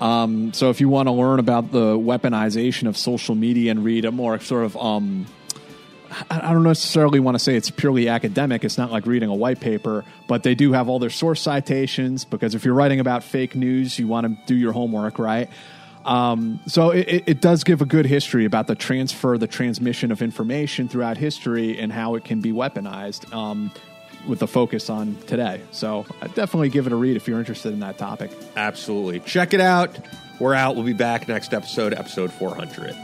[0.00, 4.04] Um, so, if you want to learn about the weaponization of social media and read
[4.04, 5.26] a more sort of um,
[6.30, 8.64] I don't necessarily want to say it's purely academic.
[8.64, 12.24] It's not like reading a white paper, but they do have all their source citations
[12.24, 15.48] because if you're writing about fake news, you want to do your homework, right?
[16.04, 20.12] Um, so it, it- it does give a good history about the transfer, the transmission
[20.12, 23.32] of information throughout history, and how it can be weaponized.
[23.34, 23.70] Um,
[24.26, 25.60] with the focus on today.
[25.70, 28.30] So I definitely give it a read if you're interested in that topic.
[28.56, 29.20] Absolutely.
[29.20, 29.98] Check it out.
[30.40, 30.76] We're out.
[30.76, 32.96] We'll be back next episode, episode 400.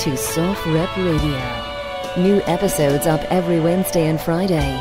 [0.00, 2.22] To SOFREP Radio.
[2.22, 4.80] New episodes up every Wednesday and Friday.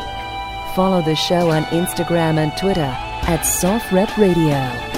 [0.76, 4.97] Follow the show on Instagram and Twitter at SOFREP Radio.